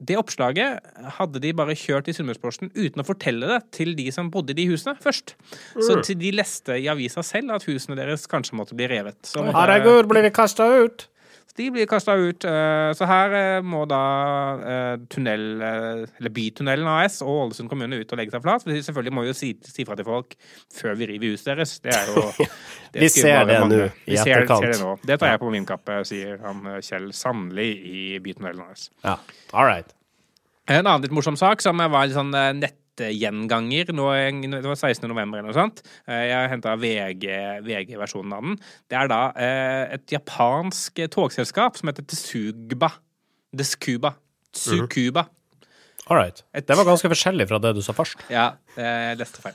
Det 0.00 0.16
oppslaget 0.16 0.80
hadde 1.18 1.40
de 1.44 1.52
bare 1.52 1.74
kjørt 1.76 2.06
i 2.08 2.14
Sunnmørsposten 2.16 2.70
uten 2.72 3.02
å 3.02 3.04
fortelle 3.04 3.46
det 3.50 3.58
til 3.76 3.92
de 3.98 4.06
som 4.14 4.30
bodde 4.32 4.54
i 4.54 4.58
de 4.62 4.64
husene 4.70 4.94
først. 4.96 5.34
Så 5.76 5.98
til 6.06 6.16
de 6.22 6.30
leste 6.32 6.78
i 6.80 6.86
avisa 6.88 7.20
selv 7.26 7.52
at 7.58 7.66
husene 7.68 7.98
deres 7.98 8.24
kanskje 8.30 8.56
måtte 8.56 8.74
bli 8.78 8.88
revet. 8.88 9.18
Så 9.28 9.44
måtte- 9.44 9.58
Herregud, 9.60 10.08
blir 10.08 10.22
vi 10.24 10.30
kasta 10.30 10.64
ut? 10.84 11.06
De 11.58 11.66
blir 11.74 11.86
kasta 11.90 12.14
ut. 12.16 12.44
eh, 12.44 12.92
Så 12.96 13.06
her 13.08 13.34
eh, 13.34 13.62
må 13.66 13.82
da 13.90 14.00
eh, 14.60 14.96
tunnel, 15.10 15.44
eller 15.62 16.32
Bytunnelen 16.34 16.86
AS 16.88 17.20
og 17.22 17.28
Ålesund 17.46 17.68
kommune 17.72 17.98
ut 18.00 18.12
og 18.12 18.18
legge 18.20 18.32
seg 18.34 18.42
flat. 18.44 18.62
For 18.64 18.70
selvfølgelig 18.76 19.14
må 19.16 19.24
jo 19.26 19.34
si, 19.36 19.52
si 19.66 19.84
fra 19.88 19.96
til 19.98 20.06
folk 20.08 20.36
før 20.76 20.94
vi 21.00 21.10
river 21.12 21.34
huset 21.34 21.50
deres. 21.52 21.76
Det 21.84 21.94
er 21.94 22.10
jo 22.14 22.24
det 22.94 23.04
Vi 23.06 23.08
ser 23.14 23.44
det 23.50 23.60
nå, 23.60 23.70
i 23.76 24.12
Vi 24.12 24.16
ser, 24.20 24.40
etterkant. 24.42 24.64
ser 24.64 24.74
det 24.76 24.80
nå. 24.82 24.96
Det 25.06 25.18
tar 25.20 25.34
jeg 25.34 25.42
på 25.44 25.50
min 25.54 25.66
kappe, 25.68 26.00
sier 26.08 26.38
han 26.44 26.62
Kjell 26.80 27.10
Sandli 27.16 27.70
i 27.94 28.04
Bytunnelen 28.24 28.62
AS. 28.70 28.88
Ja, 29.04 29.16
all 29.52 29.66
right. 29.70 29.90
En 30.70 30.84
annen 30.86 31.02
litt 31.02 31.14
morsom 31.16 31.36
sak 31.40 31.62
som 31.64 31.80
var 31.82 32.06
litt 32.06 32.14
sånn 32.14 32.30
eh, 32.36 32.52
nettgjenganger 33.00 33.90
nå, 33.96 34.06
Det 34.52 34.62
var 34.68 34.76
16. 34.78 35.08
november 35.10 35.40
eller 35.40 35.50
noe 35.50 35.56
sånt. 35.56 35.82
Eh, 36.06 36.26
Jeg 36.30 36.52
henta 36.52 36.76
VG-versjonen 36.80 38.36
av 38.36 38.46
den. 38.46 38.56
Det 38.90 38.98
er 39.00 39.10
da 39.10 39.20
eh, 39.34 39.96
et 39.96 40.14
japansk 40.14 41.02
togselskap 41.10 41.76
som 41.80 41.90
heter 41.90 42.06
Tsugba. 42.10 42.92
Deskuba. 43.56 44.14
Tsukuba. 44.54 45.26
All 46.10 46.16
right. 46.18 46.40
Det 46.52 46.74
var 46.74 46.86
ganske 46.88 47.06
forskjellig 47.12 47.44
fra 47.46 47.58
det 47.62 47.70
du 47.76 47.82
sa 47.86 47.92
først. 47.94 48.24
Ja, 48.32 48.48
eh, 48.74 49.10
jeg 49.12 49.18
leste 49.20 49.42
feil. 49.44 49.54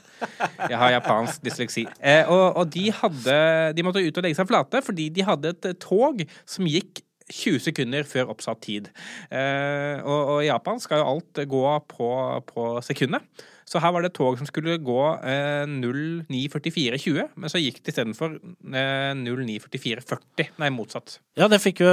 Jeg 0.70 0.78
har 0.80 0.94
japansk 0.94 1.42
dysleksi. 1.44 1.84
Eh, 2.00 2.24
og, 2.32 2.56
og 2.62 2.70
de 2.72 2.86
hadde 2.96 3.36
De 3.76 3.84
måtte 3.84 4.00
ut 4.00 4.16
og 4.16 4.24
legge 4.24 4.38
seg 4.38 4.48
flate 4.48 4.80
fordi 4.86 5.10
de 5.12 5.26
hadde 5.26 5.52
et 5.52 5.68
eh, 5.68 5.76
tog 5.82 6.22
som 6.48 6.68
gikk 6.70 7.02
20 7.32 7.60
sekunder 7.64 8.06
før 8.06 8.30
oppsatt 8.32 8.62
tid. 8.66 8.88
Eh, 9.30 9.98
og, 10.04 10.32
og 10.36 10.40
i 10.44 10.48
Japan 10.48 10.80
skal 10.82 11.02
jo 11.02 11.10
alt 11.16 11.44
gå 11.50 11.66
på, 11.90 12.10
på 12.52 12.66
sekundet. 12.86 13.46
Så 13.66 13.80
her 13.82 13.90
var 13.90 14.04
det 14.04 14.12
et 14.12 14.14
tog 14.14 14.36
som 14.38 14.46
skulle 14.46 14.76
gå 14.78 15.00
eh, 15.26 15.66
09.44,20, 15.66 17.32
men 17.34 17.50
så 17.50 17.58
gikk 17.58 17.80
det 17.80 17.90
istedenfor 17.90 18.36
eh, 18.38 19.10
09.44,40. 19.18 20.52
Nei, 20.62 20.70
motsatt. 20.70 21.16
Ja, 21.38 21.48
det 21.50 21.58
fikk 21.64 21.82
jo 21.82 21.90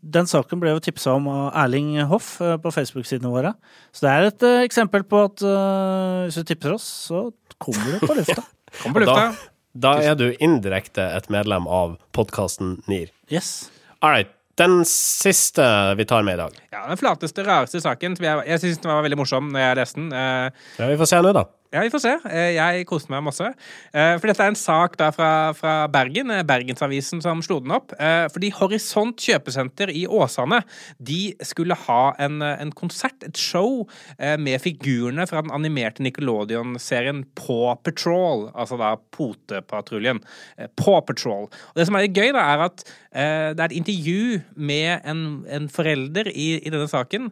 Den 0.00 0.30
saken 0.30 0.62
ble 0.62 0.72
jo 0.72 0.80
tipsa 0.82 1.18
om 1.18 1.28
av 1.28 1.50
Erling 1.66 1.98
Hoff 2.08 2.38
eh, 2.40 2.56
på 2.56 2.72
Facebook-sidene 2.72 3.32
våre. 3.32 3.52
Så 3.92 4.06
det 4.06 4.14
er 4.14 4.30
et 4.30 4.48
eh, 4.48 4.64
eksempel 4.64 5.04
på 5.04 5.20
at 5.28 5.44
eh, 5.44 6.18
hvis 6.30 6.40
du 6.40 6.48
tipser 6.48 6.78
oss, 6.78 6.88
så 7.12 7.26
kommer 7.60 7.92
du 7.92 8.06
på 8.08 8.16
lufta. 8.16 8.46
Kom 8.80 8.96
på 8.96 9.04
lufta. 9.04 9.28
Da, 9.76 9.92
da 9.92 9.96
er 10.00 10.16
du 10.16 10.30
indirekte 10.40 11.04
et 11.12 11.28
medlem 11.32 11.68
av 11.68 11.98
podkasten 12.16 12.78
NIR. 12.88 13.12
Yes. 13.28 13.68
All 14.00 14.16
right. 14.16 14.32
Den 14.62 14.82
siste 14.88 15.64
vi 15.98 16.06
tar 16.08 16.22
med 16.26 16.38
i 16.38 16.42
dag. 16.44 16.58
Ja, 16.74 16.84
Den 16.90 17.00
flateste, 17.00 17.42
rareste 17.46 17.80
saken. 17.82 18.14
Jeg, 18.22 18.44
jeg 18.52 18.62
syns 18.62 18.82
den 18.84 18.92
var 18.92 19.02
veldig 19.06 19.18
morsom 19.22 19.50
når 19.54 19.64
jeg 19.66 19.78
leste 19.82 19.98
den. 20.00 20.12
Eh, 20.14 20.68
Ja, 20.78 20.86
vi 20.92 20.98
får 21.00 21.10
se 21.12 21.20
nå, 21.24 21.32
da. 21.36 21.44
Ja, 21.72 21.80
vi 21.80 21.88
får 21.88 22.02
se. 22.04 22.10
Eh, 22.28 22.50
jeg 22.52 22.84
koste 22.84 23.08
meg 23.08 23.22
masse. 23.24 23.46
Eh, 23.96 24.18
for 24.20 24.28
dette 24.28 24.44
er 24.44 24.50
en 24.52 24.58
sak 24.60 24.98
da 25.00 25.06
fra, 25.14 25.30
fra 25.56 25.86
Bergen, 25.88 26.28
eh, 26.28 26.42
Bergensavisen 26.44 27.22
som 27.24 27.40
slo 27.40 27.62
den 27.64 27.72
opp. 27.72 27.94
Fordi 28.32 28.50
Horisont 28.58 29.16
kjøpesenter 29.22 29.88
i 29.92 30.02
Åsane 30.04 30.58
de 31.00 31.32
skulle 31.46 31.76
ha 31.86 32.00
en, 32.20 32.42
en 32.42 32.72
konsert, 32.76 33.16
et 33.24 33.38
show, 33.38 33.86
med 34.18 34.60
figurene 34.62 35.24
fra 35.28 35.40
den 35.44 35.52
animerte 35.54 36.02
Nickelodeon-serien 36.04 37.22
Paw 37.38 37.76
Patrol. 37.84 38.48
Altså 38.52 38.76
da 38.80 38.94
Potepatruljen. 39.14 40.20
Paw 40.78 41.00
Patrol. 41.06 41.48
Og 41.48 41.78
det 41.78 41.86
som 41.88 41.96
er 41.98 42.08
gøy, 42.10 42.32
da, 42.34 42.44
er 42.52 42.66
at 42.66 42.84
det 43.12 43.60
er 43.60 43.66
et 43.66 43.76
intervju 43.76 44.40
med 44.56 45.04
en, 45.08 45.24
en 45.52 45.68
forelder 45.72 46.30
i, 46.32 46.54
i, 46.62 46.72
denne 46.72 46.88
saken 46.88 47.28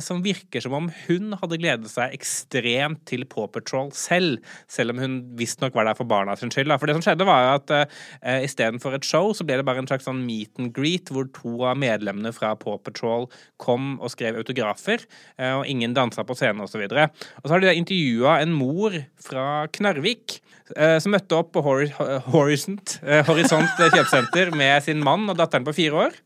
som 0.00 0.22
virker 0.24 0.64
som 0.64 0.72
om 0.78 0.86
hun 1.04 1.36
hadde 1.36 1.58
gledet 1.60 1.92
seg 1.92 2.16
ekstremt 2.16 3.04
til 3.10 3.26
Paw 3.28 3.44
Patrol 3.48 3.61
Patrol 3.62 3.92
selv, 3.96 4.42
selv 4.70 4.92
om 4.92 5.00
hun 5.02 5.16
visstnok 5.38 5.76
var 5.78 5.86
der 5.88 5.98
for 5.98 6.08
barna 6.08 6.34
sin 6.38 6.52
skyld. 6.52 6.74
For 6.76 6.90
det 6.90 6.96
som 6.98 7.04
skjedde, 7.06 7.28
var 7.28 7.54
at 7.54 7.72
uh, 7.72 8.40
istedenfor 8.42 8.98
et 8.98 9.06
show, 9.06 9.30
så 9.36 9.46
ble 9.46 9.60
det 9.60 9.66
bare 9.68 9.82
en 9.82 9.88
slags 9.90 10.08
sånn 10.08 10.24
meet 10.26 10.58
and 10.60 10.74
greet, 10.76 11.12
hvor 11.12 11.28
to 11.36 11.54
av 11.70 11.78
medlemmene 11.80 12.34
fra 12.34 12.54
Paw 12.58 12.78
Patrol 12.82 13.28
kom 13.62 13.96
og 14.00 14.12
skrev 14.14 14.40
autografer, 14.40 15.06
uh, 15.40 15.62
og 15.62 15.66
ingen 15.70 15.96
dansa 15.96 16.26
på 16.26 16.36
scenen 16.38 16.66
osv. 16.66 16.84
Og, 16.90 17.26
og 17.42 17.46
så 17.46 17.54
har 17.54 17.64
de 17.64 17.76
intervjua 17.78 18.40
en 18.42 18.56
mor 18.56 18.98
fra 19.22 19.68
Knarvik. 19.72 20.40
Uh, 20.72 20.96
som 21.02 21.12
møtte 21.12 21.36
opp 21.36 21.50
på 21.52 21.60
Horisont, 21.60 22.94
Horisont 23.28 23.80
kjøpesenter 23.82 24.54
med 24.56 24.78
sin 24.86 25.02
mann 25.04 25.26
og 25.28 25.36
datteren 25.36 25.66
på 25.66 25.74
fire 25.76 26.06
år. 26.06 26.16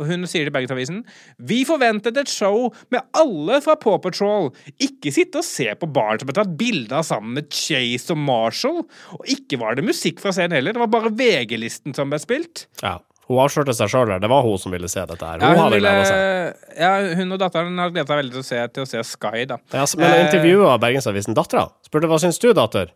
Og 0.00 0.08
hun 0.08 0.26
sier 0.30 0.46
til 0.46 0.54
Bergensavisen 0.54 1.02
Vi 1.50 1.62
forventet 1.68 2.18
et 2.20 2.30
show 2.30 2.70
med 2.94 3.04
alle 3.18 3.60
fra 3.64 3.76
Paw 3.80 3.98
Patrol. 4.02 4.50
Ikke 4.82 5.12
sitte 5.14 5.42
og 5.42 5.46
se 5.46 5.68
på 5.78 5.88
barn 5.92 6.20
som 6.20 6.32
har 6.32 6.42
tatt 6.42 6.56
bilde 6.58 6.96
av 6.96 7.06
sammen 7.08 7.38
med 7.38 7.52
Chase 7.52 8.14
og 8.14 8.20
Marshall. 8.22 8.82
Og 9.18 9.32
ikke 9.36 9.60
var 9.62 9.78
det 9.78 9.86
musikk 9.86 10.22
fra 10.22 10.34
scenen 10.34 10.56
heller, 10.58 10.76
det 10.76 10.84
var 10.84 10.92
bare 10.92 11.14
VG-listen 11.16 11.96
som 11.96 12.12
ble 12.12 12.20
spilt. 12.22 12.66
Ja. 12.82 12.98
Hun 13.30 13.38
avslørte 13.40 13.74
seg 13.76 13.90
sjøl 13.92 14.10
der. 14.10 14.22
Det 14.22 14.30
var 14.30 14.42
hun 14.44 14.58
som 14.60 14.74
ville 14.74 14.88
se 14.90 15.04
dette 15.08 15.28
her. 15.28 15.40
Hun, 15.40 15.54
ja, 15.54 15.62
hun, 15.62 15.74
ville, 15.76 15.92
ja, 16.76 16.90
hun 17.20 17.36
og 17.36 17.38
datteren 17.40 17.78
har 17.80 17.92
gledet 17.94 18.10
seg 18.10 18.18
veldig 18.18 18.34
til 18.34 18.42
å 18.42 18.48
se, 18.48 18.64
til 18.74 18.84
å 18.84 18.90
se 18.90 19.04
Sky, 19.12 19.44
da. 19.48 19.60
Ja, 19.72 19.86
men 20.00 20.08
eh, 20.08 20.24
intervjua 20.26 20.74
Bergensavisen 20.82 21.38
dattera? 21.38 21.68
Spurte 21.86 22.10
hva 22.10 22.18
syns 22.22 22.42
du, 22.42 22.50
datter? 22.56 22.90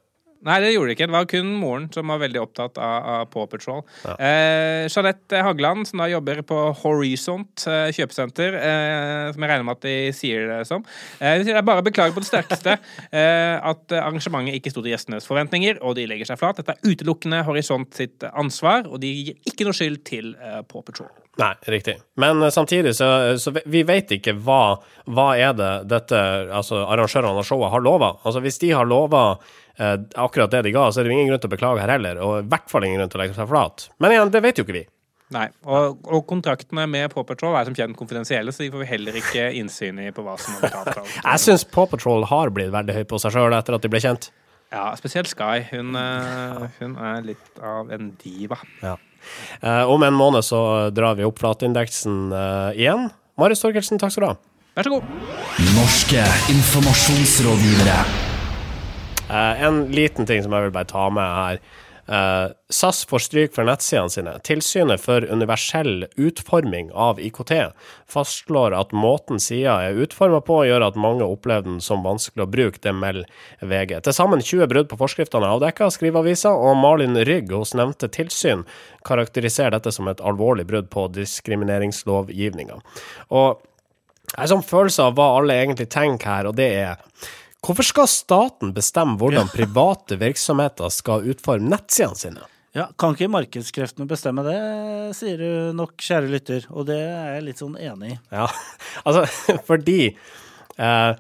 Nei, 0.47 0.59
det 0.63 0.73
gjorde 0.75 0.91
det 0.91 0.97
ikke. 0.97 1.09
Det 1.09 1.17
var 1.17 1.29
kun 1.31 1.53
moren 1.61 1.87
som 1.95 2.13
var 2.13 2.21
veldig 2.21 2.41
opptatt 2.43 2.79
av, 2.83 3.09
av 3.13 3.25
Paw 3.33 3.47
Patrol. 3.51 3.83
Ja. 4.05 4.17
Eh, 4.21 4.87
Jeanette 4.93 5.43
Hagland, 5.47 5.89
som 5.89 6.03
da 6.03 6.09
jobber 6.11 6.43
på 6.47 6.59
Horizont 6.83 7.67
eh, 7.71 7.89
kjøpesenter, 7.97 8.59
eh, 8.61 9.33
som 9.35 9.47
jeg 9.47 9.53
regner 9.53 9.67
med 9.67 9.79
at 9.79 9.87
de 9.89 9.97
sier 10.17 10.47
det 10.53 10.61
som. 10.69 10.85
Eh, 11.19 11.43
jeg 11.47 11.67
bare 11.67 11.85
beklager 11.87 12.15
på 12.17 12.23
det 12.25 12.31
sterkeste 12.31 12.77
eh, 13.21 13.57
at 13.57 13.97
arrangementet 13.97 14.61
ikke 14.61 14.75
sto 14.75 14.85
til 14.85 14.93
gjestenes 14.95 15.29
forventninger, 15.29 15.81
og 15.83 15.97
de 15.99 16.09
legger 16.11 16.31
seg 16.31 16.41
flat. 16.43 16.61
Dette 16.61 16.77
er 16.77 16.93
utelukkende 16.95 17.43
Horisont 17.49 17.97
sitt 17.97 18.27
ansvar, 18.33 18.87
og 18.91 19.01
de 19.03 19.13
gir 19.13 19.41
ikke 19.49 19.67
noe 19.69 19.77
skyld 19.77 20.03
til 20.07 20.35
eh, 20.37 20.61
Paw 20.69 20.85
Patrol. 20.87 21.11
Nei, 21.37 21.53
riktig. 21.69 21.99
Men 22.17 22.41
samtidig 22.53 22.95
så, 22.97 23.37
så 23.39 23.53
vi 23.53 23.83
vet 23.85 24.15
ikke 24.17 24.33
hva, 24.41 24.79
hva 25.05 25.27
er 25.37 25.53
det 25.57 25.71
dette 25.91 26.19
altså 26.49 26.81
arrangørene 26.87 27.43
av 27.43 27.45
showet 27.45 27.75
har 27.75 27.85
lova. 27.85 28.15
Altså 28.25 28.41
hvis 28.45 28.57
de 28.63 28.73
har 28.73 28.89
lova 28.89 29.25
eh, 29.77 29.99
akkurat 30.17 30.55
det 30.55 30.65
de 30.65 30.73
ga, 30.73 30.89
så 30.89 31.03
er 31.03 31.09
det 31.09 31.17
ingen 31.17 31.29
grunn 31.29 31.43
til 31.43 31.51
å 31.51 31.57
beklage 31.57 31.85
her 31.85 31.93
heller. 31.93 32.21
Og 32.25 32.39
i 32.41 32.47
hvert 32.49 32.73
fall 32.73 32.89
ingen 32.89 33.03
grunn 33.03 33.13
til 33.13 33.21
å 33.21 33.25
legge 33.25 33.37
seg 33.37 33.51
flat. 33.53 33.89
Men 34.01 34.17
igjen, 34.17 34.33
det 34.33 34.43
vet 34.47 34.61
jo 34.61 34.65
ikke 34.65 34.79
vi. 34.79 34.87
Nei, 35.35 35.49
og, 35.67 36.05
og 36.07 36.23
kontraktene 36.31 36.85
med 36.89 37.11
Paw 37.11 37.25
Patrol 37.27 37.57
er 37.59 37.67
som 37.67 37.75
kjent 37.75 37.99
konfidensielle, 37.99 38.53
så 38.55 38.63
de 38.63 38.71
får 38.71 38.85
vi 38.85 38.91
heller 38.93 39.17
ikke 39.19 39.49
innsyn 39.59 39.99
i 40.05 40.13
på 40.15 40.23
hva 40.23 40.37
som 40.39 40.55
er 40.55 40.69
betalt. 40.69 41.17
Jeg 41.19 41.43
syns 41.43 41.67
Paw 41.67 41.89
Patrol 41.91 42.29
har 42.31 42.53
blitt 42.55 42.71
veldig 42.75 42.95
høy 42.95 43.03
på 43.11 43.19
seg 43.21 43.35
sjøl 43.35 43.57
etter 43.59 43.77
at 43.77 43.83
de 43.83 43.91
ble 43.91 44.01
kjent. 44.05 44.31
Ja, 44.71 44.89
spesielt 44.99 45.31
Sky. 45.31 45.67
Hun, 45.73 45.99
uh, 45.99 46.67
hun 46.79 46.97
er 47.11 47.27
litt 47.27 47.61
av 47.63 47.91
en 47.95 48.13
diva. 48.23 48.59
Ja. 48.83 48.97
Uh, 49.63 49.85
om 49.91 50.03
en 50.07 50.17
måned 50.17 50.45
så 50.47 50.61
drar 50.95 51.17
vi 51.19 51.27
opp 51.27 51.41
flatindeksen 51.43 52.29
uh, 52.35 52.71
igjen. 52.77 53.09
Marius 53.41 53.65
Torkelsen, 53.65 54.01
takk 54.01 54.15
skal 54.15 54.25
du 54.25 54.29
ha. 54.31 54.37
Vær 54.77 54.89
så 54.89 54.93
god. 54.93 55.11
Norske 55.77 56.23
informasjonsrådgivere. 56.53 57.99
Uh, 59.27 59.65
en 59.67 59.83
liten 59.95 60.29
ting 60.29 60.45
som 60.45 60.55
jeg 60.55 60.69
vil 60.69 60.75
bare 60.75 60.91
ta 60.91 61.09
med 61.11 61.37
her. 61.41 61.61
Uh, 62.07 62.53
SAS 62.71 63.05
får 63.05 63.19
stryk 63.19 63.55
for 63.55 63.67
nettsidene 63.67 64.13
sine. 64.13 64.35
Tilsynet 64.47 65.03
for 65.03 65.25
universell 65.27 66.07
utforming 66.15 66.93
av 66.95 67.19
IKT 67.21 67.53
fastslår 68.07 68.77
at 68.79 68.95
måten 68.95 69.41
sida 69.43 69.75
er 69.89 69.99
utforma 70.05 70.39
på, 70.47 70.61
gjør 70.69 70.87
at 70.87 70.99
mange 71.01 71.27
opplever 71.27 71.67
den 71.67 71.81
som 71.83 72.07
vanskelig 72.07 72.47
å 72.47 72.51
bruke. 72.51 72.83
Det 72.83 72.95
melder 72.95 73.27
VG. 73.61 73.97
Til 74.07 74.15
sammen 74.15 74.43
20 74.43 74.71
brudd 74.71 74.91
på 74.93 75.01
forskriftene 75.01 75.49
er 75.49 75.57
avdekka, 75.57 75.91
skriver 75.91 76.23
avisa, 76.23 76.55
og 76.55 76.79
Malin 76.79 77.19
Rygg 77.27 77.51
hos 77.55 77.75
nevnte 77.75 78.11
tilsyn 78.13 78.63
karakteriserer 79.07 79.75
dette 79.75 79.95
som 79.95 80.07
et 80.11 80.23
alvorlig 80.23 80.67
brudd 80.71 80.91
på 80.93 81.09
diskrimineringslovgivninga. 81.17 82.79
Og 83.35 83.67
jeg 84.27 84.39
har 84.41 84.47
en 84.47 84.55
sånn 84.57 84.67
følelse 84.67 85.05
av 85.07 85.19
hva 85.19 85.33
alle 85.39 85.59
egentlig 85.59 85.89
tenker 85.91 86.31
her, 86.31 86.49
og 86.51 86.57
det 86.59 86.71
er 86.83 87.03
Hvorfor 87.67 87.83
skal 87.83 88.07
staten 88.07 88.71
bestemme 88.77 89.17
hvordan 89.19 89.49
private 89.57 90.19
virksomheter 90.21 90.93
skal 90.95 91.27
utforme 91.33 91.73
nettsidene 91.73 92.21
sine? 92.21 92.45
Ja, 92.77 92.91
Kan 93.01 93.15
ikke 93.17 93.31
markedskreftene 93.33 94.05
bestemme 94.09 94.45
det, 94.45 94.59
sier 95.17 95.41
du 95.41 95.77
nok, 95.79 95.95
kjære 95.97 96.29
lytter. 96.29 96.67
Og 96.77 96.85
det 96.91 96.99
er 97.01 97.39
jeg 97.39 97.47
litt 97.47 97.63
sånn 97.63 97.79
enig 97.81 98.13
i. 98.13 98.19
Ja, 98.37 98.47
altså 99.07 99.57
fordi 99.67 100.01
eh, 100.13 101.13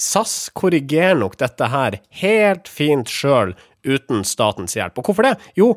SAS 0.00 0.36
korrigerer 0.56 1.18
nok 1.20 1.36
dette 1.38 1.68
her 1.68 2.00
helt 2.22 2.70
fint 2.72 3.12
sjøl 3.12 3.52
uten 3.84 4.24
statens 4.26 4.74
hjelp. 4.78 4.98
Og 4.98 5.10
hvorfor 5.10 5.28
det? 5.28 5.36
Jo, 5.58 5.74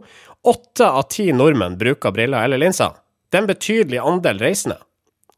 åtte 0.48 0.88
av 0.88 1.10
ti 1.12 1.28
nordmenn 1.36 1.78
bruker 1.78 2.16
briller 2.16 2.48
eller 2.48 2.62
linser. 2.62 2.96
Det 3.30 3.38
er 3.38 3.44
en 3.44 3.52
betydelig 3.52 4.02
andel 4.02 4.40
reisende. 4.40 4.80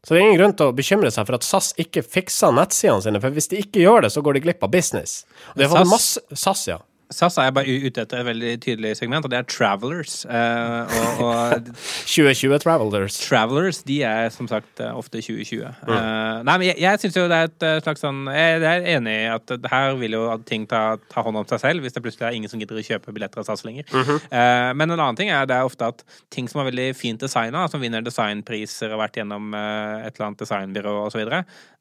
Så 0.08 0.14
det 0.14 0.22
er 0.22 0.24
ingen 0.24 0.38
grunn 0.40 0.54
til 0.56 0.70
å 0.70 0.72
bekymre 0.72 1.10
seg 1.12 1.26
for 1.28 1.36
at 1.36 1.44
SAS 1.44 1.74
ikke 1.76 2.00
fikser 2.00 2.54
nettsidene 2.56 3.04
sine, 3.04 3.20
for 3.20 3.34
hvis 3.36 3.50
de 3.52 3.58
ikke 3.60 3.82
gjør 3.82 4.06
det, 4.06 4.10
så 4.14 4.22
går 4.24 4.38
de 4.38 4.40
glipp 4.46 4.62
av 4.64 4.70
business. 4.72 5.18
Og 5.50 5.60
de 5.60 5.66
har 5.66 5.74
fått 5.74 5.90
masse 5.90 6.22
SAS, 6.32 6.62
ja. 6.70 6.78
SAS 7.10 7.38
er 7.40 7.52
bare 7.56 7.72
ute 7.86 8.02
etter 8.02 8.20
et 8.20 8.26
veldig 8.26 8.50
tydelig 8.60 8.90
segment, 8.98 9.24
og 9.24 9.32
det 9.32 9.38
er 9.38 9.46
Travelers. 9.48 10.26
Eh, 10.28 10.96
og, 10.98 11.22
og 11.24 11.70
2020 12.12 12.58
Travelers. 12.60 13.16
Travelers, 13.22 13.80
de 13.88 14.02
er 14.04 14.28
som 14.34 14.48
sagt 14.50 14.82
eh, 14.84 14.92
ofte 14.92 15.22
2020. 15.24 15.62
Mm. 15.88 15.94
Eh, 15.94 16.42
nei, 16.44 16.56
men 16.58 16.66
jeg, 16.68 16.76
jeg 16.84 17.02
syns 17.02 17.16
jo 17.16 17.24
det 17.32 17.38
er 17.38 17.48
et 17.48 17.66
slags 17.86 18.04
sånn 18.04 18.28
Jeg 18.28 18.60
er 18.60 18.84
enig 18.96 19.14
i 19.22 19.30
at 19.32 19.54
her 19.72 19.96
vil 20.00 20.18
jo 20.18 20.26
ting 20.48 20.68
ta, 20.68 20.82
ta, 21.08 21.24
hånd 21.24 21.40
om 21.40 21.48
seg 21.48 21.64
selv, 21.64 21.84
hvis 21.84 21.96
det 21.96 22.04
plutselig 22.04 22.28
er 22.28 22.36
ingen 22.36 22.52
som 22.52 22.60
gidder 22.60 22.76
å 22.76 22.86
kjøpe 22.90 23.14
billetter 23.16 23.40
av 23.40 23.48
SAS 23.48 23.64
lenger. 23.64 23.88
Mm 23.88 24.04
-hmm. 24.04 24.28
eh, 24.28 24.74
men 24.74 24.90
en 24.90 25.00
annen 25.00 25.16
ting 25.16 25.32
er 25.32 25.48
det 25.48 25.56
er 25.56 25.64
ofte 25.64 25.88
at 25.88 26.04
ting 26.28 26.48
som 26.48 26.60
er 26.60 26.70
veldig 26.70 26.94
fint 26.96 27.20
designa, 27.20 27.68
som 27.68 27.80
vinner 27.80 28.04
designpriser 28.04 28.92
og 28.92 28.98
har 28.98 29.08
vært 29.08 29.16
gjennom 29.16 29.54
et 29.54 30.12
eller 30.14 30.26
annet 30.26 30.44
designbyrå 30.44 31.06
osv., 31.06 31.24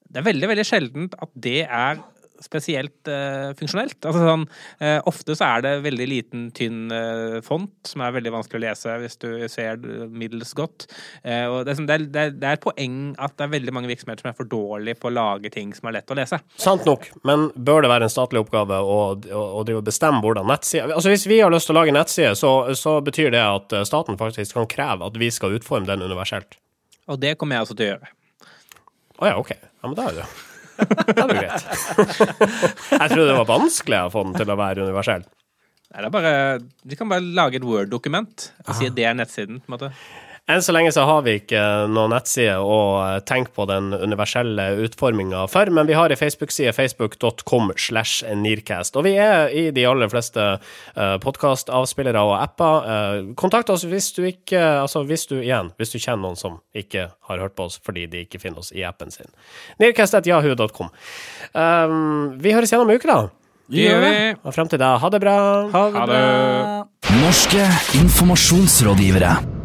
det 0.08 0.22
er 0.22 0.24
veldig, 0.24 0.48
veldig 0.48 0.66
sjeldent 0.66 1.16
at 1.20 1.30
det 1.36 1.62
er 1.68 2.00
spesielt 2.44 3.10
uh, 3.10 3.54
funksjonelt. 3.58 3.98
Altså 4.02 4.24
sånn, 4.24 4.46
uh, 4.82 5.00
ofte 5.10 5.36
så 5.38 5.48
er 5.48 5.64
det 5.66 5.74
veldig 5.86 6.08
liten, 6.10 6.48
tynn 6.58 6.92
uh, 6.94 7.38
font 7.46 7.72
som 7.88 8.04
er 8.06 8.16
veldig 8.16 8.34
vanskelig 8.36 8.60
å 8.60 8.64
lese 8.66 8.98
hvis 9.04 9.20
du 9.22 9.30
ser 9.52 9.80
middels 10.08 10.54
godt. 10.58 10.88
og 11.24 11.58
det 11.68 11.74
er, 11.74 12.04
det, 12.04 12.22
er, 12.22 12.32
det, 12.34 12.50
er, 12.50 12.60
poeng 12.62 13.14
at 13.22 13.36
det 13.38 13.46
er 13.46 13.52
veldig 13.54 13.74
mange 13.76 13.90
virksomheter 13.92 14.24
som 14.24 14.32
er 14.32 14.38
for 14.38 14.50
dårlige 14.50 15.00
på 15.02 15.10
å 15.10 15.14
lage 15.14 15.52
ting 15.54 15.74
som 15.76 15.90
er 15.90 15.98
lett 16.00 16.12
å 16.14 16.18
lese. 16.18 16.40
Sant 16.62 16.88
nok, 16.88 17.08
men 17.28 17.48
bør 17.56 17.86
det 17.86 17.92
være 17.92 18.08
en 18.08 18.14
statlig 18.14 18.42
oppgave 18.42 18.80
å, 18.82 19.00
å, 19.16 19.46
å 19.62 19.84
bestemme 19.86 20.22
hvordan 20.24 20.48
nettsider 20.50 20.94
Altså 20.96 21.12
Hvis 21.14 21.28
vi 21.30 21.40
har 21.42 21.54
lyst 21.54 21.70
til 21.70 21.76
å 21.76 21.80
lage 21.80 21.96
nettsider, 21.96 22.36
så, 22.40 22.52
så 22.78 22.98
betyr 23.06 23.32
det 23.36 23.44
at 23.44 23.78
staten 23.88 24.20
faktisk 24.20 24.58
kan 24.58 24.70
kreve 24.72 25.08
at 25.08 25.20
vi 25.20 25.32
skal 25.34 25.58
utforme 25.58 25.90
den 25.90 26.06
universelt. 26.06 26.60
Og 27.08 27.22
det 27.22 27.38
kommer 27.40 27.58
jeg 27.58 27.68
også 27.68 27.78
til 27.78 27.88
å 27.88 27.92
gjøre. 27.94 28.14
Å 29.18 29.24
oh, 29.24 29.30
ja, 29.32 29.40
OK. 29.40 29.56
Ja, 29.56 29.88
men 29.88 29.98
da 29.98 30.10
er 30.10 30.20
det 30.20 30.26
jo 30.26 30.57
det 30.78 31.24
er 31.24 31.34
greit. 31.34 31.66
jeg 32.92 33.10
trodde 33.10 33.28
det 33.30 33.40
var 33.40 33.50
vanskelig 33.50 34.00
å 34.06 34.14
få 34.14 34.24
den 34.28 34.38
til 34.38 34.54
å 34.54 34.60
være 34.60 34.86
universell. 34.88 35.26
Nei, 35.88 36.04
det 36.04 36.08
er 36.10 36.14
bare, 36.14 36.32
Vi 36.86 36.98
kan 37.00 37.10
bare 37.10 37.24
lage 37.24 37.60
et 37.62 37.66
Word-dokument 37.66 38.50
og 38.68 38.74
si 38.76 38.90
at 38.90 38.96
det 38.98 39.06
er 39.08 39.16
nettsiden. 39.18 39.62
på 39.64 39.72
en 39.72 39.78
måte. 39.78 39.92
Enn 40.48 40.62
så 40.64 40.72
lenge 40.72 40.94
så 40.96 41.04
har 41.04 41.26
vi 41.26 41.34
ikke 41.42 41.60
noen 41.92 42.14
nettside 42.16 42.54
å 42.64 42.78
eh, 43.04 43.18
tenke 43.28 43.52
på 43.52 43.66
den 43.68 43.92
universelle 43.92 44.70
utforminga 44.86 45.42
for, 45.52 45.68
men 45.76 45.90
vi 45.90 45.98
har 45.98 46.14
ei 46.14 46.20
Facebook-side, 46.20 46.72
facebook.com 46.72 47.74
slash 47.76 48.24
Nearcast. 48.32 48.96
Og 48.96 49.04
vi 49.10 49.18
er 49.20 49.52
i 49.52 49.66
de 49.76 49.84
aller 49.90 50.08
fleste 50.08 50.46
uh, 50.56 51.18
podkastavspillere 51.24 52.24
og 52.24 52.38
apper. 52.38 52.88
Uh, 52.88 53.34
kontakt 53.40 53.74
oss 53.74 53.84
hvis 53.88 54.10
du 54.16 54.24
ikke 54.28 54.60
Altså 54.78 55.02
hvis 55.08 55.28
du 55.28 55.36
igjen, 55.40 55.74
hvis 55.80 55.92
du 55.92 55.98
kjenner 56.00 56.24
noen 56.24 56.40
som 56.40 56.58
ikke 56.78 57.10
har 57.28 57.42
hørt 57.44 57.56
på 57.58 57.68
oss 57.68 57.78
fordi 57.84 58.06
de 58.10 58.24
ikke 58.24 58.40
finner 58.40 58.64
oss 58.64 58.72
i 58.72 58.86
appen 58.88 59.12
sin. 59.12 59.28
Nearcast.jahu.com. 59.84 60.94
Um, 61.52 62.40
vi 62.40 62.56
høres 62.56 62.72
gjennom 62.72 62.94
uka, 62.94 63.12
da. 63.12 63.20
Det 63.68 63.84
gjør 63.84 64.04
vi. 64.06 64.16
Og 64.48 64.56
frem 64.56 64.72
til 64.72 64.80
da, 64.80 64.96
ha 65.04 65.12
det 65.12 65.24
bra. 65.24 65.38
Ha 65.76 65.86
det, 65.92 66.00
ha 66.00 66.08
det. 66.08 66.24
bra. 66.24 67.20
Norske 67.20 67.70
informasjonsrådgivere. 68.00 69.57